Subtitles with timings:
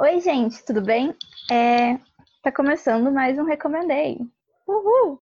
[0.00, 1.14] Oi, gente, tudo bem?
[1.52, 1.98] É,
[2.42, 4.18] tá começando mais um Recomendei.
[4.66, 5.20] Uhul!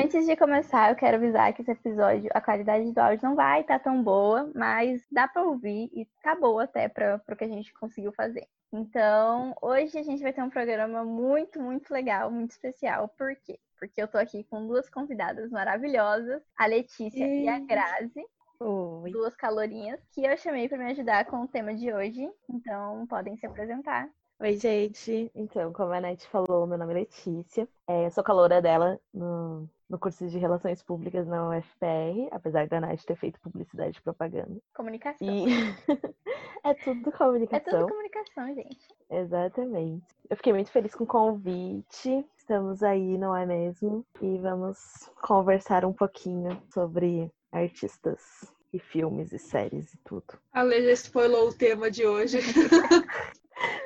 [0.00, 3.62] Antes de começar, eu quero avisar que esse episódio, a qualidade do áudio não vai
[3.62, 7.42] estar tá tão boa, mas dá para ouvir e tá boa até para o que
[7.42, 8.46] a gente conseguiu fazer.
[8.72, 13.08] Então, hoje a gente vai ter um programa muito, muito legal, muito especial.
[13.18, 13.58] Por quê?
[13.76, 18.24] Porque eu tô aqui com duas convidadas maravilhosas, a Letícia e, e a Grazi.
[18.60, 19.10] Oi.
[19.10, 22.30] Duas calorinhas que eu chamei para me ajudar com o tema de hoje.
[22.48, 24.08] Então, podem se apresentar.
[24.38, 25.28] Oi, gente.
[25.34, 27.68] Então, como a Nath falou, meu nome é Letícia.
[27.88, 32.80] É, eu sou caloura dela no, no curso de Relações Públicas na UFPR, apesar da
[32.80, 34.60] Nath ter feito publicidade e propaganda.
[34.74, 35.26] Comunicação.
[35.26, 35.46] E...
[36.64, 37.56] é tudo comunicação.
[37.56, 38.94] É tudo comunicação, gente.
[39.10, 40.06] Exatamente.
[40.28, 42.24] Eu fiquei muito feliz com o convite.
[42.36, 44.04] Estamos aí, não é mesmo?
[44.20, 50.38] E vamos conversar um pouquinho sobre artistas e filmes e séries e tudo.
[50.52, 52.38] A Lê já spoilou o tema de hoje.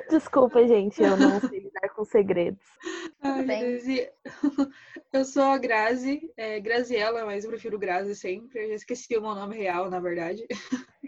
[0.09, 2.63] Desculpa, gente, eu não sei lidar com segredos.
[3.23, 4.11] Ai.
[5.13, 8.63] Eu sou a Grazi, é, Graziella, mas eu prefiro Grazi sempre.
[8.63, 10.45] Eu já esqueci o meu nome real, na verdade.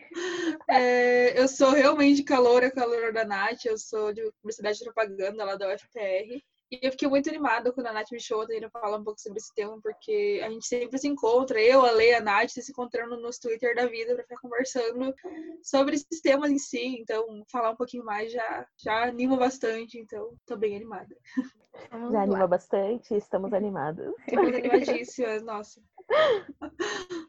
[0.69, 5.55] É, eu sou realmente caloura, caloura da Nath, eu sou de publicidade e propaganda lá
[5.57, 6.41] da UFPR.
[6.71, 9.37] E eu fiquei muito animada quando a Nath me chamou para falar um pouco sobre
[9.37, 13.17] esse tema, porque a gente sempre se encontra, eu, a Lei, a Nath, se encontrando
[13.17, 15.13] nos Twitter da vida para ficar conversando
[15.61, 16.97] sobre esses temas em si.
[16.99, 21.15] Então, falar um pouquinho mais já, já anima bastante, então tô bem animada.
[21.91, 22.23] Vamos já lá.
[22.23, 24.13] anima bastante, estamos animadas.
[24.27, 25.81] Estamos animadíssimas, nossa.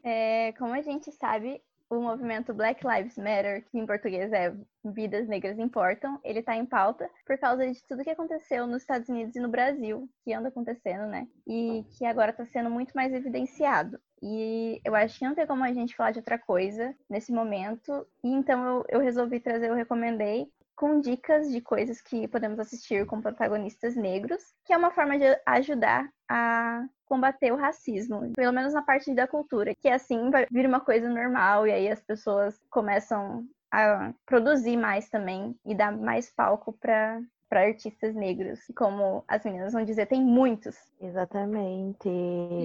[0.03, 5.27] É, como a gente sabe, o movimento Black Lives Matter, que em português é Vidas
[5.27, 9.35] Negras Importam, ele está em pauta por causa de tudo que aconteceu nos Estados Unidos
[9.35, 11.27] e no Brasil, que anda acontecendo, né?
[11.47, 13.99] E que agora está sendo muito mais evidenciado.
[14.21, 18.05] E eu acho que não tem como a gente falar de outra coisa nesse momento.
[18.23, 23.05] E então eu, eu resolvi trazer, eu recomendei com dicas de coisas que podemos assistir
[23.07, 28.73] com protagonistas negros, que é uma forma de ajudar a combater o racismo, pelo menos
[28.73, 32.59] na parte da cultura, que assim vai vir uma coisa normal e aí as pessoas
[32.69, 39.45] começam a produzir mais também e dar mais palco para para artistas negros, como as
[39.45, 40.75] meninas vão dizer, tem muitos.
[40.99, 42.09] Exatamente.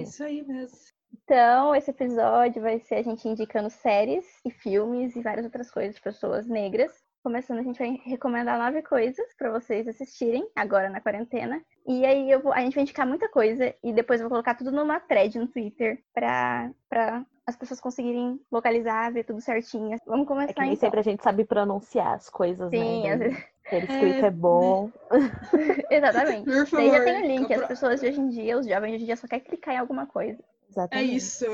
[0.01, 0.77] Isso aí mesmo.
[1.23, 5.95] Então, esse episódio vai ser a gente indicando séries e filmes e várias outras coisas
[5.95, 6.91] de pessoas negras
[7.23, 11.63] Começando, a gente vai recomendar nove coisas para vocês assistirem agora na quarentena.
[11.87, 14.55] E aí eu vou, a gente vai indicar muita coisa e depois eu vou colocar
[14.55, 19.97] tudo numa thread no Twitter pra, pra as pessoas conseguirem localizar, ver tudo certinho.
[20.05, 20.81] Vamos começar é que nem então.
[20.81, 23.13] sempre a gente sabe pronunciar as coisas, Sim, né?
[23.13, 23.45] Às vezes...
[23.69, 24.91] Ter escrito é, é bom.
[25.89, 26.43] Exatamente.
[26.43, 27.53] Por favor, Daí já tem o link.
[27.53, 29.75] As pessoas de hoje em dia, os jovens de hoje em dia só querem clicar
[29.75, 30.43] em alguma coisa.
[30.69, 31.09] Exatamente.
[31.09, 31.45] É isso.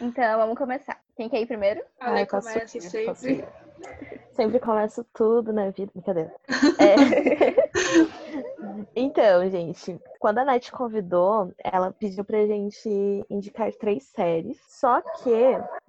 [0.00, 1.00] Então, vamos começar.
[1.16, 1.82] Quem quer ir primeiro?
[1.98, 3.44] Ah, eu começo sempre.
[4.32, 5.90] Sempre começo tudo na vida.
[5.92, 6.32] Brincadeira.
[6.80, 6.94] É...
[8.94, 12.88] então, gente, quando a Nath convidou, ela pediu pra gente
[13.28, 14.56] indicar três séries.
[14.68, 15.30] Só que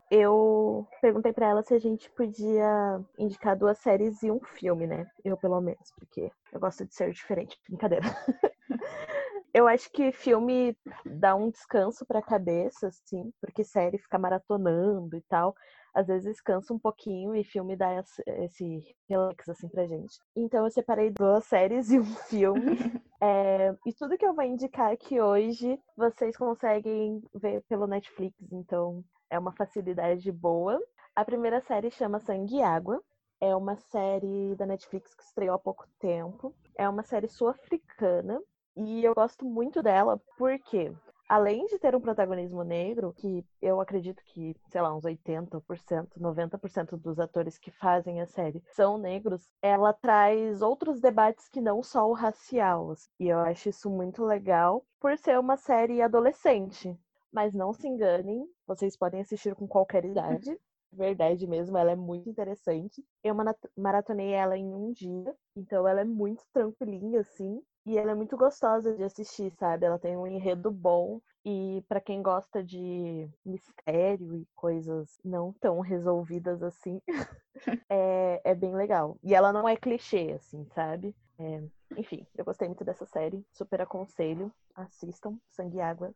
[0.09, 5.05] eu perguntei para ela se a gente podia indicar duas séries e um filme, né?
[5.23, 7.55] Eu, pelo menos, porque eu gosto de ser diferente.
[7.67, 8.05] Brincadeira.
[9.53, 10.75] eu acho que filme
[11.05, 15.55] dá um descanso pra cabeça, assim, porque série fica maratonando e tal
[15.93, 20.19] às vezes cansa um pouquinho e filme dá esse relax assim pra gente.
[20.35, 22.77] Então eu separei duas séries e um filme.
[23.21, 29.03] é, e tudo que eu vou indicar aqui hoje vocês conseguem ver pelo Netflix, então
[29.29, 30.81] é uma facilidade boa.
[31.15, 33.01] A primeira série chama Sangue e Água.
[33.41, 36.53] É uma série da Netflix que estreou há pouco tempo.
[36.77, 38.41] É uma série sul-africana
[38.75, 40.91] e eu gosto muito dela porque
[41.29, 46.97] além de ter um protagonismo negro, que eu acredito que, sei lá, uns 80%, 90%
[46.97, 52.09] dos atores que fazem a série são negros, ela traz outros debates que não só
[52.09, 52.91] o racial.
[52.91, 53.07] Assim.
[53.19, 56.97] E eu acho isso muito legal por ser uma série adolescente.
[57.31, 60.57] Mas não se enganem, vocês podem assistir com qualquer idade.
[60.91, 63.05] Verdade mesmo, ela é muito interessante.
[63.23, 63.35] Eu
[63.77, 67.61] maratonei ela em um dia, então ela é muito tranquilinha, assim.
[67.85, 69.85] E ela é muito gostosa de assistir, sabe?
[69.85, 71.19] Ela tem um enredo bom.
[71.45, 77.01] E para quem gosta de mistério e coisas não tão resolvidas assim,
[77.89, 79.17] é, é bem legal.
[79.23, 81.15] E ela não é clichê, assim, sabe?
[81.39, 81.63] É,
[81.97, 83.43] enfim, eu gostei muito dessa série.
[83.51, 84.51] Super aconselho.
[84.75, 86.13] Assistam Sangue e Água.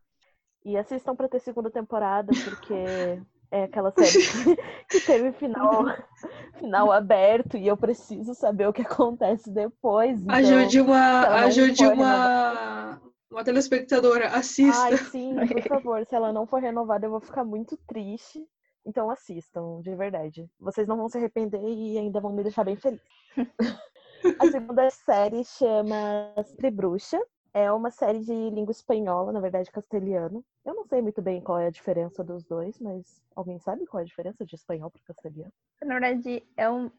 [0.66, 3.22] E assistam para ter segunda temporada, porque
[3.54, 4.56] é aquela série que,
[4.90, 5.86] que teve final,
[6.58, 10.20] final aberto e eu preciso saber o que acontece depois.
[10.20, 11.20] Então, ajude uma.
[11.46, 13.00] Ajude uma.
[13.32, 14.82] uma telespectadora, assista.
[14.82, 16.06] Ai, sim, por favor.
[16.08, 18.44] Se ela não for renovada, eu vou ficar muito triste.
[18.86, 20.50] Então assistam, de verdade.
[20.60, 23.00] Vocês não vão se arrepender e ainda vão me deixar bem feliz.
[24.40, 27.22] A segunda série chama Tribruxa.
[27.54, 30.44] É uma série de língua espanhola, na verdade castelhano.
[30.66, 34.00] Eu não sei muito bem qual é a diferença dos dois, mas alguém sabe qual
[34.00, 35.52] é a diferença de espanhol para castelhano?
[35.84, 36.90] Na verdade, é um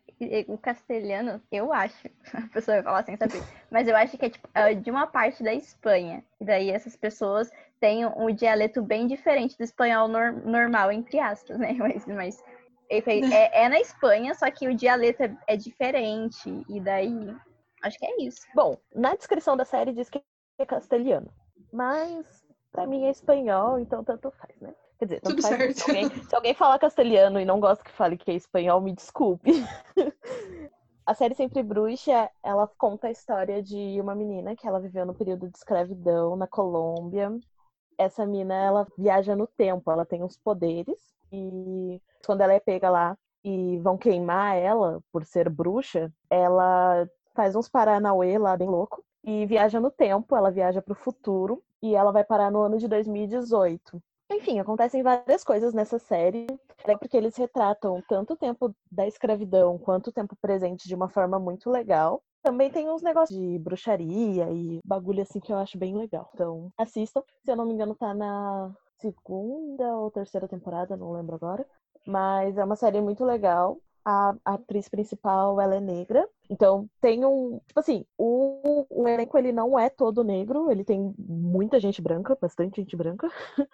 [0.47, 4.31] o castelhano, eu acho, a pessoa vai falar sem saber, mas eu acho que é,
[4.31, 6.25] tipo, é de uma parte da Espanha.
[6.41, 7.50] E daí essas pessoas
[7.81, 11.75] têm um dialeto bem diferente do espanhol nor normal, entre aspas, né?
[11.79, 12.45] Mas, mas
[12.91, 16.65] é, é, na Espanha, só que o dialeto é, é diferente.
[16.69, 17.35] E daí,
[17.83, 18.47] acho que é isso.
[18.55, 20.23] Bom, na descrição da série diz que
[20.59, 21.31] é castelhano.
[21.73, 24.75] Mas para mim é espanhol, então tanto faz, né?
[24.99, 25.79] Quer dizer, Tudo faz, certo.
[25.79, 28.93] Se, alguém, se alguém falar castelhano e não gosta que fale que é espanhol, me
[28.93, 29.51] desculpe.
[31.06, 35.12] A série Sempre Bruxa, ela conta a história de uma menina que ela viveu no
[35.12, 37.31] período de escravidão na Colômbia.
[37.99, 40.99] Essa mina, ela viaja no tempo, ela tem uns poderes
[41.31, 47.55] e quando ela é pega lá e vão queimar ela por ser bruxa, ela faz
[47.55, 51.94] uns paranauê lá bem louco e viaja no tempo, ela viaja para o futuro e
[51.94, 54.03] ela vai parar no ano de 2018.
[54.31, 56.47] Enfim, acontecem várias coisas nessa série,
[56.85, 61.09] é porque eles retratam tanto o tempo da escravidão quanto o tempo presente de uma
[61.09, 62.23] forma muito legal.
[62.43, 66.31] Também tem uns negócios de bruxaria e bagulho assim que eu acho bem legal.
[66.35, 67.23] Então, assistam.
[67.43, 71.67] Se eu não me engano, tá na segunda ou terceira temporada, não lembro agora.
[72.06, 76.29] Mas é uma série muito legal a, atriz principal ela é negra.
[76.51, 77.61] Então tem um.
[77.67, 82.37] Tipo assim, o, o elenco ele não é todo negro, ele tem muita gente branca,
[82.41, 83.29] bastante gente branca.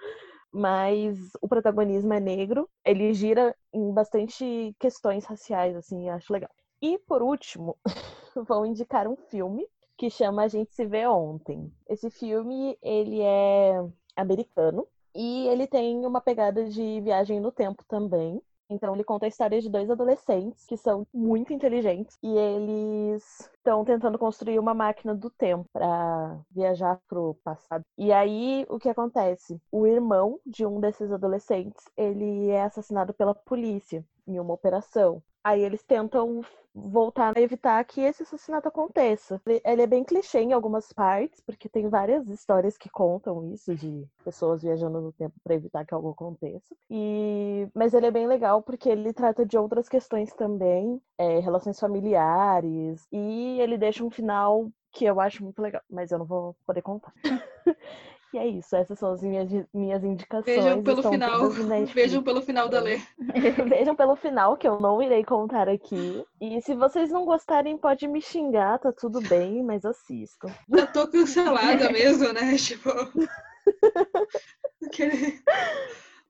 [0.53, 2.69] Mas o protagonismo é negro.
[2.85, 6.51] Ele gira em bastante questões raciais, assim, acho legal.
[6.83, 7.77] E por último,
[8.49, 9.67] vou indicar um filme
[9.97, 11.71] que chama A Gente Se Vê Ontem.
[11.89, 13.85] Esse filme, ele é
[14.17, 18.41] americano e ele tem uma pegada de viagem no tempo também.
[18.71, 23.85] Então ele conta a história de dois adolescentes que são muito inteligentes e eles estão
[23.85, 27.85] tentando construir uma máquina do tempo para viajar pro passado.
[27.97, 29.61] E aí o que acontece?
[29.71, 35.23] O irmão de um desses adolescentes, ele é assassinado pela polícia em uma operação.
[35.43, 36.43] Aí eles tentam
[36.75, 39.41] voltar a evitar que esse assassinato aconteça.
[39.65, 44.07] Ele é bem clichê em algumas partes, porque tem várias histórias que contam isso de
[44.25, 46.75] pessoas viajando no tempo para evitar que algo aconteça.
[46.89, 51.79] E mas ele é bem legal porque ele trata de outras questões também, é, relações
[51.79, 56.55] familiares e ele deixa um final que eu acho muito legal, mas eu não vou
[56.67, 57.13] poder contar.
[58.33, 60.57] E é isso, essas são as minhas, minhas indicações.
[60.57, 61.51] Vejam pelo final.
[61.93, 63.03] Vejam pelo final da lei.
[63.69, 66.25] Vejam pelo final, que eu não irei contar aqui.
[66.41, 70.49] E se vocês não gostarem, pode me xingar, tá tudo bem, mas assistam.
[70.69, 72.57] Já tô cancelada mesmo, né?
[72.57, 72.89] Tipo.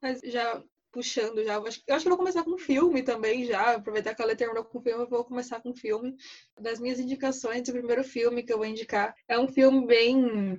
[0.01, 1.55] mas já puxando já.
[1.55, 3.75] Eu acho, eu acho que eu vou começar com filme também já.
[3.75, 6.17] Aproveitar que ela terminou com filme, eu vou começar com filme.
[6.59, 10.59] Das minhas indicações, o primeiro filme que eu vou indicar é um filme bem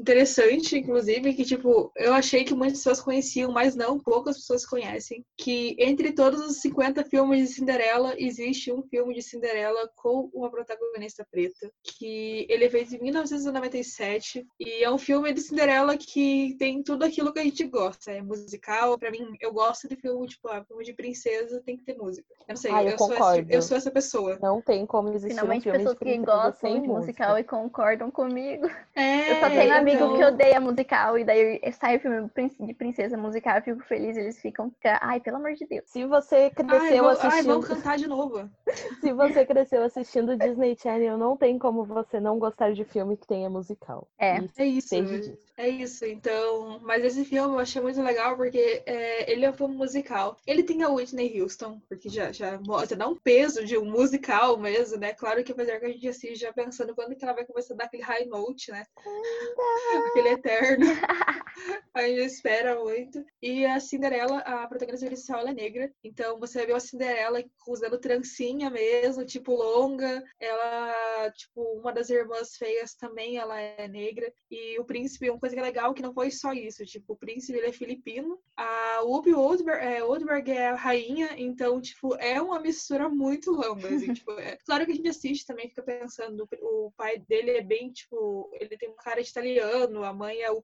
[0.00, 5.24] interessante, inclusive, que, tipo, eu achei que muitas pessoas conheciam, mas não, poucas pessoas conhecem.
[5.36, 10.50] Que entre todos os 50 filmes de Cinderela, existe um filme de Cinderela com uma
[10.50, 11.70] protagonista preta.
[11.82, 14.46] Que ele é feito em 1997.
[14.58, 18.10] E é um filme de Cinderela que tem tudo aquilo que a gente gosta.
[18.12, 18.98] É musical.
[18.98, 22.26] Pra mim, eu gosto de filme, tipo, ah, filme de princesa tem que ter música.
[22.40, 24.38] Eu não sei, ah, eu, eu, sou essa, eu sou essa pessoa.
[24.40, 28.10] Não tem como existir Finalmente, um filme pessoas de que gostam de musical e concordam
[28.10, 28.68] comigo.
[28.94, 30.16] É, eu só tenho amigo então...
[30.16, 34.40] que odeia musical, e daí sai o filme de princesa musical, eu fico feliz, eles
[34.40, 35.84] ficam, ai, pelo amor de Deus.
[35.86, 37.32] Se você cresceu ai, vou, assistindo...
[37.32, 38.50] Ai, vamos cantar de novo.
[39.00, 43.26] Se você cresceu assistindo Disney Channel, não tem como você não gostar de filme que
[43.26, 44.08] tenha musical.
[44.18, 44.38] É.
[44.56, 44.94] é isso.
[45.56, 46.80] É isso, então.
[46.82, 50.36] Mas esse filme eu achei muito legal porque é, ele é um filme musical.
[50.46, 54.56] Ele tem a Whitney Houston, porque já, já mostra, dá um peso de um musical
[54.56, 55.12] mesmo, né?
[55.12, 57.76] Claro que fazer que a gente assiste já pensando quando que ela vai começar a
[57.76, 58.84] dar aquele high note, né?
[60.08, 60.86] Aquele eterno.
[61.94, 63.24] a gente espera muito.
[63.40, 65.92] E a Cinderela, a protagonista principal, ela é negra.
[66.02, 70.22] Então você ver a Cinderela usando trancinha mesmo, tipo longa.
[70.40, 74.32] Ela, tipo, uma das irmãs feias também, ela é negra.
[74.50, 76.84] E o príncipe, uma coisa que é legal que não foi só isso.
[76.84, 78.38] Tipo, o príncipe, ele é filipino.
[78.56, 81.30] A Whoopi Goldberg, é, é a rainha.
[81.36, 83.88] Então, tipo, é uma mistura muito longa.
[83.88, 84.56] Assim, tipo, é...
[84.64, 86.48] Claro que a gente assiste também, fica pensando.
[86.60, 89.61] O pai dele é bem, tipo, ele tem um cara de italiano.
[90.04, 90.62] A mãe é o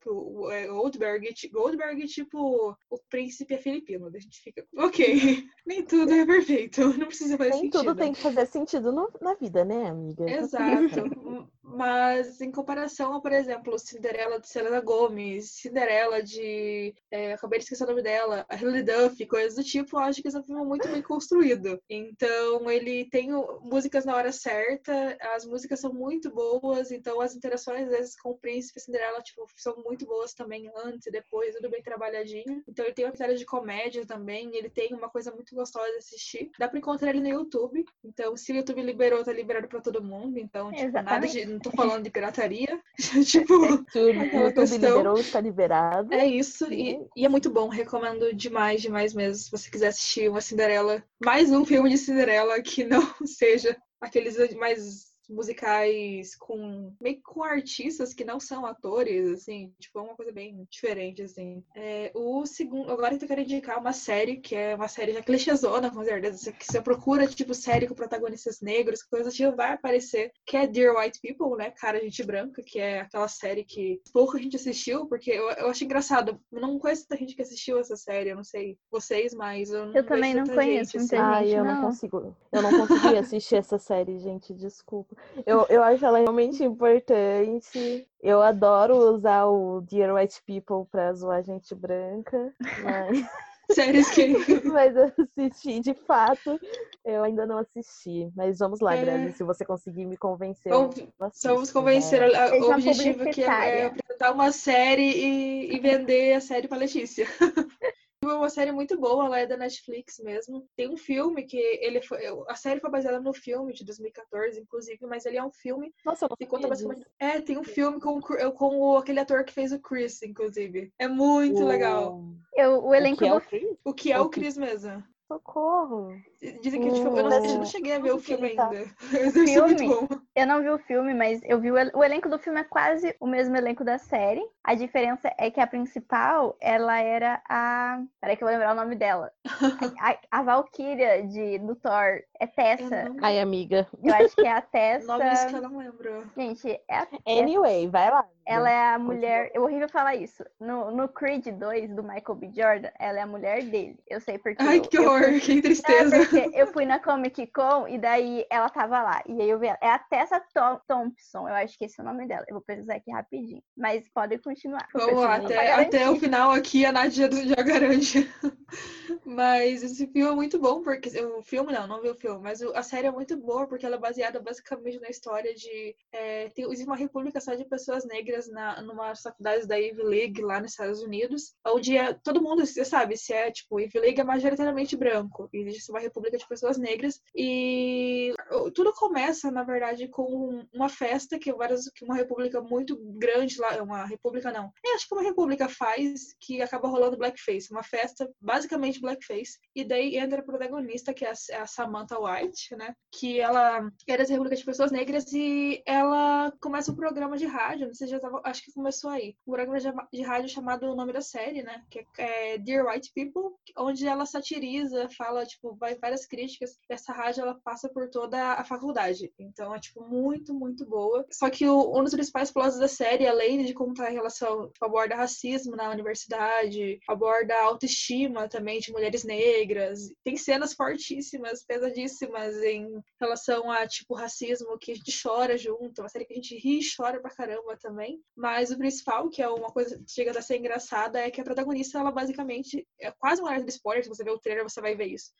[0.50, 1.28] é Goldberg.
[1.52, 4.07] Goldberg, tipo, o príncipe é filipino.
[4.07, 6.81] A gente fica, ok, nem tudo é perfeito.
[6.99, 7.85] Não precisa fazer nem sentido.
[7.85, 10.28] tudo tem que fazer sentido no, na vida, né, amiga?
[10.28, 11.49] Exato.
[11.62, 16.95] mas em comparação por exemplo, Cinderela de Selena Gomez, Cinderela de.
[17.11, 20.23] É, acabei de esquecer o nome dela, a Hilary Duff, coisas do tipo, eu acho
[20.23, 21.81] que esse é um filme muito bem construído.
[21.88, 23.31] Então, ele tem
[23.62, 28.31] músicas na hora certa, as músicas são muito boas, então as interações, às vezes, com
[28.31, 32.62] o príncipe Cinderela, tipo, são muito boas também, antes e depois, tudo bem trabalhadinho.
[32.66, 35.99] Então, ele tem uma pitada de comédia também, ele tem uma coisa muito gostosa de
[35.99, 36.50] assistir.
[36.59, 40.02] Dá pra encontrar ele no YouTube, então, se o YouTube liberou, tá liberado pra todo
[40.02, 41.45] mundo, então, tipo, nada de.
[41.45, 42.80] Não tô falando de pirataria.
[43.26, 44.78] tipo, se o YouTube questão...
[44.78, 46.14] liberou, está liberado.
[46.14, 47.68] É isso, e, e, é muito bom.
[47.68, 49.35] Recomendo demais, demais mesmo.
[49.37, 54.37] Se você quiser assistir uma Cinderela, mais um filme de Cinderela que não seja aqueles
[54.54, 60.32] mais musicais com meio com artistas que não são atores, assim, tipo, é uma coisa
[60.32, 61.62] bem diferente, assim.
[61.75, 65.90] É, o segundo, agora eu quero indicar uma série, que é uma série já clichêzona,
[65.90, 70.56] com certeza, que você procura, tipo, série com protagonistas negros, coisa assim, vai aparecer, que
[70.56, 74.56] é Dear White People, né, Cara Gente Branca, que é aquela série que pouca gente
[74.56, 78.37] assistiu, porque eu, eu acho engraçado, não conheço tanta gente que assistiu essa série, eu
[78.37, 81.25] não sei vocês, mas eu não Eu também não conheço gente, muita assim.
[81.25, 81.75] Ai, eu não.
[81.75, 85.16] não consigo, eu não consegui assistir essa série, gente, desculpa.
[85.47, 88.07] Eu, eu acho ela realmente importante.
[88.23, 93.27] Eu adoro usar o Dear White People pra zoar gente branca, mas.
[93.71, 94.29] Séries que.
[94.65, 96.59] mas eu assisti, de fato,
[97.05, 98.31] eu ainda não assisti.
[98.35, 99.05] Mas vamos lá, é...
[99.05, 100.73] Grazi, se você conseguir me convencer.
[100.73, 100.97] Vamos,
[101.45, 102.21] vamos convencer.
[102.33, 102.53] Né?
[102.61, 107.27] O objetivo aqui é, é apresentar uma série e, e vender a série pra Letícia.
[108.30, 110.66] É uma série muito boa, ela é da Netflix mesmo.
[110.76, 112.20] Tem um filme que ele foi.
[112.49, 116.28] A série foi baseada no filme de 2014, inclusive, mas ele é um filme Nossa,
[116.37, 117.06] que conta basicamente.
[117.18, 120.92] É, tem um filme com, com o, aquele ator que fez o Chris, inclusive.
[120.99, 122.23] É muito legal.
[122.54, 123.78] Eu, o elenco o que é o Chris?
[123.85, 125.02] O que é o Chris mesmo.
[125.28, 126.14] Socorro!
[126.62, 128.68] Dizem que tipo, eu, não, eu não cheguei a ver o filme tá.
[128.68, 128.87] ainda.
[129.45, 132.64] filme, eu não vi o filme, mas eu vi o, o, elenco do filme é
[132.64, 134.47] quase o mesmo elenco da série.
[134.62, 138.00] A diferença é que a principal, ela era a.
[138.21, 139.33] Peraí que eu vou lembrar o nome dela.
[140.00, 142.23] A, a Valkyria de, do Thor.
[142.40, 143.09] É Tessa.
[143.09, 143.16] Não...
[143.21, 143.88] Ai, amiga.
[144.02, 145.07] Eu acho que é a Tessa.
[145.07, 146.30] nome disso que eu não lembro.
[146.37, 147.23] Gente, é a Tessa.
[147.26, 148.25] Anyway, vai lá.
[148.47, 149.50] Ela é a mulher.
[149.52, 150.45] É horrível falar isso.
[150.61, 152.50] No, no Creed 2 do Michael B.
[152.54, 153.99] Jordan, ela é a mulher dele.
[154.07, 154.62] Eu sei porque.
[154.62, 155.40] Ai, eu, que horror, fui...
[155.40, 156.27] que tristeza.
[156.30, 159.23] Porque eu fui na Comic Con e daí ela tava lá.
[159.26, 159.78] E aí eu vi ela.
[159.80, 160.42] É a Tessa
[160.87, 162.44] Thompson, eu acho que esse é o nome dela.
[162.49, 163.62] Eu vou pesquisar aqui rapidinho.
[163.76, 164.87] Mas pode continuar.
[164.92, 168.28] Vamos lá, até, até o final aqui a Nadia já garante.
[169.25, 171.08] Mas esse filme é muito bom, porque.
[171.18, 173.97] O filme não, não vi o filme, mas a série é muito boa, porque ela
[173.97, 175.94] é baseada basicamente na história de.
[176.12, 180.42] É, tem, existe uma república só de pessoas negras na, numa faculdades da Ivy League
[180.42, 184.20] lá nos Estados Unidos, onde é, todo mundo, você sabe, se é tipo, Ivy League
[184.20, 188.35] é majoritariamente branco, e existe uma república de pessoas negras, e
[188.75, 193.83] tudo começa, na verdade, com uma festa que, várias, que uma república muito grande lá,
[193.83, 198.29] uma república não, é, acho que uma república faz, que acaba rolando blackface, uma festa
[198.41, 203.41] basicamente blackface, e daí entra a protagonista, que é a, a Samantha White, né, que
[203.41, 207.95] ela era da república de pessoas negras, e ela começa um programa de rádio, não
[207.95, 211.13] sei se já tava, acho que começou aí, um programa de rádio chamado O Nome
[211.13, 211.85] da Série, né?
[211.91, 216.79] Que é, é Dear White People, onde ela satiriza, fala, tipo, vai várias críticas.
[216.88, 219.33] Essa rádio, ela passa por toda a faculdade.
[219.38, 221.27] Então, é, tipo, muito, muito boa.
[221.31, 224.85] Só que o, um dos principais plots da série, além de contar a relação, tipo,
[224.85, 230.00] aborda racismo na universidade, aborda autoestima também de mulheres negras.
[230.25, 232.87] Tem cenas fortíssimas, pesadíssimas em
[233.21, 236.00] relação a, tipo, racismo que a gente chora junto.
[236.00, 238.19] Uma série que a gente ri e chora pra caramba também.
[238.37, 241.45] Mas o principal, que é uma coisa que chega a ser engraçada, é que a
[241.45, 244.81] protagonista, ela basicamente, é quase um alerta de spoiler, se você ver o trailer, você
[244.81, 245.33] vai ver isso.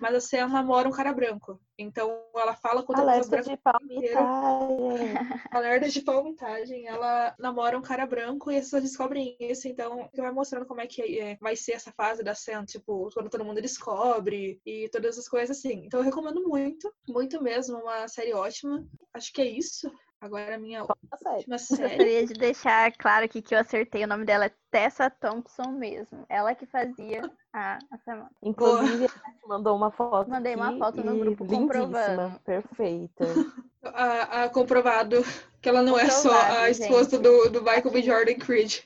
[0.00, 1.60] Mas a Sam namora um cara branco.
[1.78, 4.14] Então ela fala com todas as de palmitagem.
[5.50, 6.86] Alerta de palmitagem.
[6.86, 9.66] Ela namora um cara branco e as pessoas descobrem isso.
[9.68, 13.30] Então vai mostrando como é que é, vai ser essa fase da Sam, tipo, quando
[13.30, 15.84] todo mundo descobre e todas as coisas assim.
[15.86, 18.86] Então eu recomendo muito, muito mesmo, uma série ótima.
[19.12, 19.90] Acho que é isso.
[20.20, 21.44] Agora a minha última série.
[21.46, 24.04] Gostaria de deixar claro aqui que eu acertei.
[24.04, 26.24] O nome dela é Tessa Thompson mesmo.
[26.28, 28.30] Ela que fazia a, a semana.
[28.42, 29.08] Inclusive,
[29.46, 30.30] mandou uma foto.
[30.30, 32.40] Mandei uma foto no grupo comprovando.
[32.40, 33.24] Perfeita.
[33.86, 35.22] A, a, comprovado
[35.60, 38.02] que ela não é só a esposa do, do Michael B.
[38.02, 38.78] Jordan Creed.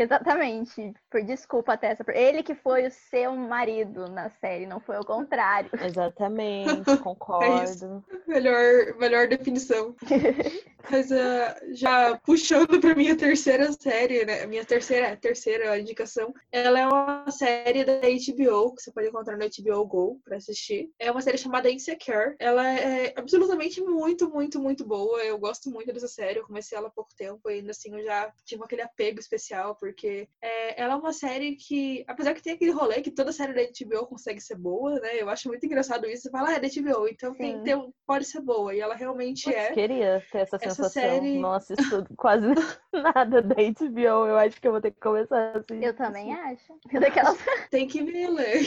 [0.00, 0.94] Exatamente.
[1.10, 2.04] Por desculpa, Tessa.
[2.08, 5.70] Ele que foi o seu marido na série, não foi o contrário.
[5.80, 8.04] Exatamente, concordo.
[8.10, 9.94] É melhor, melhor definição.
[10.88, 14.46] Mas uh, já puxando para minha terceira série, né?
[14.46, 19.44] Minha terceira, terceira indicação, ela é uma série da HBO que você pode encontrar no
[19.44, 20.88] HBO Go para assistir.
[20.98, 22.36] É uma série chamada Insecure.
[22.38, 25.24] Ela é absolutamente muito, muito, muito boa.
[25.24, 26.38] Eu gosto muito dessa série.
[26.38, 29.74] Eu comecei ela há pouco tempo e ainda assim eu já tive aquele apego especial
[29.86, 33.52] porque é, ela é uma série que, apesar que tem aquele rolê que toda série
[33.52, 35.20] da HBO consegue ser boa, né?
[35.20, 36.24] Eu acho muito engraçado isso.
[36.24, 38.74] Você fala, ah, é da HBO, então tem, tem, pode ser boa.
[38.74, 39.72] E ela realmente é.
[39.72, 41.38] Queria ter essa sensação essa série...
[41.38, 42.46] não assisto quase
[42.92, 44.26] nada da HBO.
[44.26, 45.84] Eu acho que eu vou ter que começar assim.
[45.84, 46.74] Eu também acho.
[46.92, 47.38] Daquelas...
[47.70, 48.62] Tem que ver, ler.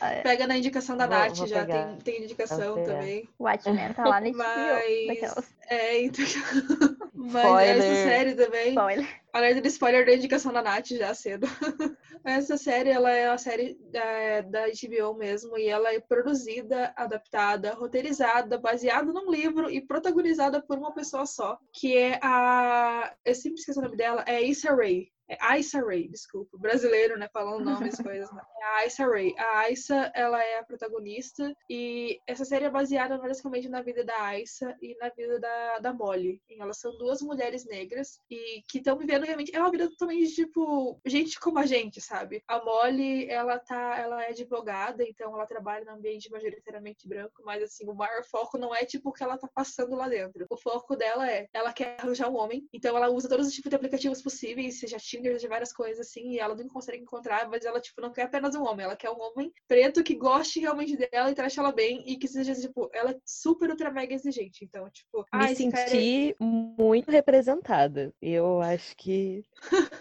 [0.00, 0.22] Ah, é.
[0.22, 3.28] Pega na indicação da vou, Nath, vou já tem, tem indicação também.
[3.38, 4.36] O Watchmen tá lá na HBO.
[4.36, 5.06] Mas...
[5.06, 5.54] Daquelas.
[5.70, 6.24] É, então.
[7.14, 8.70] Mas essa série também.
[8.70, 9.20] Spoiler.
[9.32, 11.46] Alerta de spoiler da indicação da Nath já cedo.
[12.24, 17.74] essa série, ela é uma série é, da HBO mesmo, e ela é produzida, adaptada,
[17.74, 23.14] roteirizada, baseada num livro e protagonizada por uma pessoa só, que é a.
[23.24, 25.12] Eu sempre esqueci o nome dela, é Issa Rae.
[25.30, 26.58] É Aissa Ray, desculpa.
[26.58, 27.28] Brasileiro, né?
[27.32, 28.30] Falando nomes coisas.
[28.32, 28.42] Né?
[28.60, 29.32] É a Aissa Ray.
[29.38, 34.20] A Aissa, ela é a protagonista e essa série é baseada basicamente na vida da
[34.22, 36.42] Aissa e na vida da, da Molly.
[36.50, 39.54] E elas são duas mulheres negras e que estão vivendo realmente...
[39.54, 42.42] É uma vida totalmente, tipo, gente como a gente, sabe?
[42.48, 43.98] A Molly, ela tá...
[44.00, 48.58] Ela é advogada, então ela trabalha num ambiente majoritariamente branco, mas, assim, o maior foco
[48.58, 50.44] não é, tipo, o que ela tá passando lá dentro.
[50.50, 51.46] O foco dela é...
[51.52, 54.96] Ela quer arranjar um homem, então ela usa todos os tipos de aplicativos possíveis, seja
[54.98, 58.22] Tinder, de várias coisas assim, e ela não consegue encontrar, mas ela, tipo, não quer
[58.22, 61.72] apenas um homem, ela quer um homem preto que goste realmente dela e trate ela
[61.72, 64.64] bem e que seja, tipo, ela é super ultra mega exigente.
[64.64, 66.34] Então, tipo, me ah, senti é...
[66.38, 68.12] muito representada.
[68.20, 69.44] Eu acho que,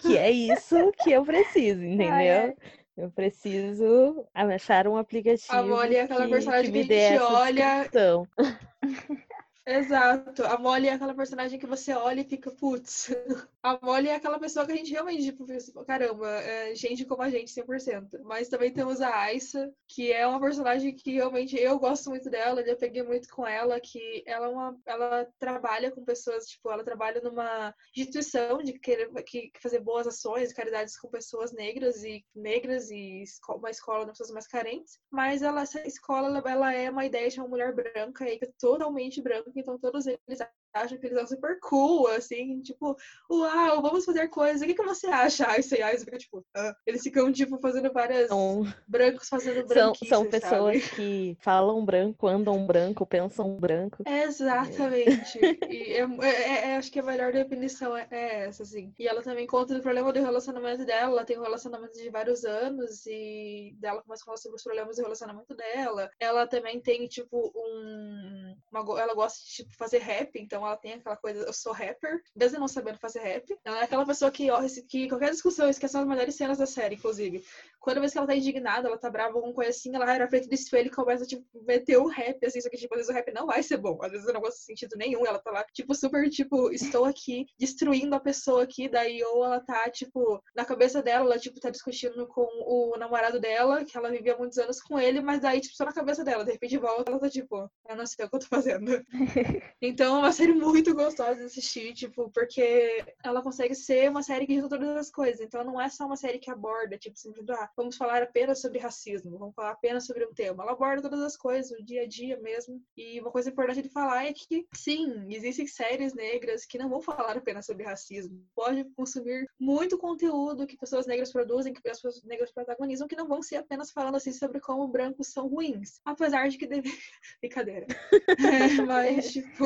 [0.02, 2.14] que é isso que eu preciso, entendeu?
[2.14, 2.56] Ah, é.
[3.00, 5.54] Eu preciso achar um aplicativo.
[5.54, 7.90] A Molly é aquela que, personagem que, que a gente olha.
[9.66, 10.44] Exato.
[10.46, 13.10] A Molly é aquela personagem que você olha e fica, putz.
[13.62, 15.46] A Molly é aquela pessoa que a gente realmente, tipo,
[15.86, 18.22] caramba, é gente como a gente, 100%.
[18.24, 22.62] Mas também temos a Aissa, que é uma personagem que realmente eu gosto muito dela,
[22.62, 26.86] eu peguei muito com ela, que ela é uma, ela trabalha com pessoas, tipo, ela
[26.86, 32.90] trabalha numa instituição de querer que, fazer boas ações, caridades com pessoas negras e negras
[32.90, 34.98] e uma escola de pessoas mais carentes.
[35.12, 39.49] Mas ela, essa escola, ela é uma ideia de uma mulher branca e totalmente branca
[39.56, 40.42] então todos eles
[40.84, 42.96] acham que eles são super cool, assim, tipo,
[43.30, 44.62] uau, vamos fazer coisas.
[44.62, 45.48] O que, que você acha?
[45.50, 46.76] Aí você aí fica tipo, ah.
[46.86, 48.66] eles ficam, tipo, fazendo várias são...
[48.88, 50.96] brancos fazendo branquices, São, são pessoas sabe?
[50.96, 54.04] que falam branco, andam branco, pensam branco.
[54.08, 55.40] Exatamente.
[55.70, 58.94] e é, é, é, acho que a melhor definição é, é, essa, assim.
[58.98, 61.12] E ela também conta do problema do relacionamento dela.
[61.12, 64.98] Ela tem um relacionamento de vários anos e dela começa a falar sobre os problemas
[64.98, 66.10] do relacionamento dela.
[66.20, 68.56] Ela também tem, tipo, um.
[68.72, 72.22] Uma, ela gosta de tipo, fazer rap, então ela tem aquela coisa, eu sou rapper,
[72.36, 73.58] mesmo não sabendo fazer rap.
[73.64, 76.96] Ela é aquela pessoa que, ó, que qualquer discussão, esquece as melhores cenas da série,
[76.96, 77.44] inclusive.
[77.80, 80.48] Quando vez que ela tá indignada, ela tá brava, alguma coisa assim, ela na frente
[80.48, 83.14] do espelho e começa, tipo, meter um rap, assim, só que, tipo, às vezes o
[83.14, 85.64] rap não vai ser bom, às vezes o negócio não sentido nenhum, ela tá lá,
[85.74, 90.66] tipo, super, tipo, estou aqui, destruindo a pessoa aqui, daí, ou ela tá, tipo, na
[90.66, 94.82] cabeça dela, ela, tipo, tá discutindo com o namorado dela, que ela vivia muitos anos
[94.82, 97.70] com ele, mas daí, tipo, só na cabeça dela, de repente volta, ela tá, tipo,
[97.88, 99.04] eu não sei o que eu tô fazendo.
[99.82, 104.46] então, é uma série muito gostosa de assistir, tipo, porque ela consegue ser uma série
[104.46, 105.42] que diz todas as coisas.
[105.42, 107.16] Então não é só uma série que aborda, tipo,
[107.52, 110.64] ah, vamos falar apenas sobre racismo, vamos falar apenas sobre um tema.
[110.64, 112.82] Ela aborda todas as coisas, o dia a dia mesmo.
[112.96, 117.02] E uma coisa importante de falar é que, sim, existem séries negras que não vão
[117.02, 118.44] falar apenas sobre racismo.
[118.56, 123.42] Pode consumir muito conteúdo que pessoas negras produzem, que pessoas negras protagonizam, que não vão
[123.42, 126.00] ser apenas falando assim sobre como brancos são ruins.
[126.06, 126.90] Apesar de que deve.
[127.42, 127.88] Brincadeira.
[128.12, 129.66] É, mas, tipo.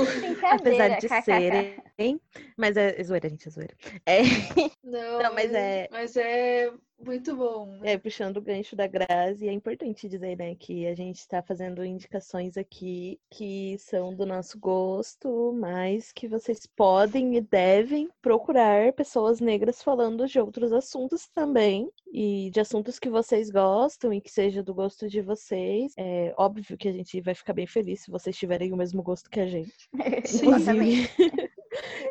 [0.82, 2.22] Apesar de serem.
[2.58, 3.76] Mas é, é zoeira, gente, é zoeira.
[4.06, 4.22] É...
[4.84, 5.88] Não, Não, mas é.
[5.92, 6.72] Mas é
[7.04, 7.80] muito bom.
[7.84, 11.84] É, puxando o gancho da Grazi, é importante dizer, né, que a gente está fazendo
[11.84, 19.40] indicações aqui que são do nosso gosto, mas que vocês podem e devem procurar pessoas
[19.40, 24.62] negras falando de outros assuntos também, e de assuntos que vocês gostam e que seja
[24.62, 25.94] do gosto de vocês.
[25.98, 29.30] É óbvio que a gente vai ficar bem feliz se vocês tiverem o mesmo gosto
[29.30, 29.90] que a gente.
[30.24, 31.10] Sim, Inclusive...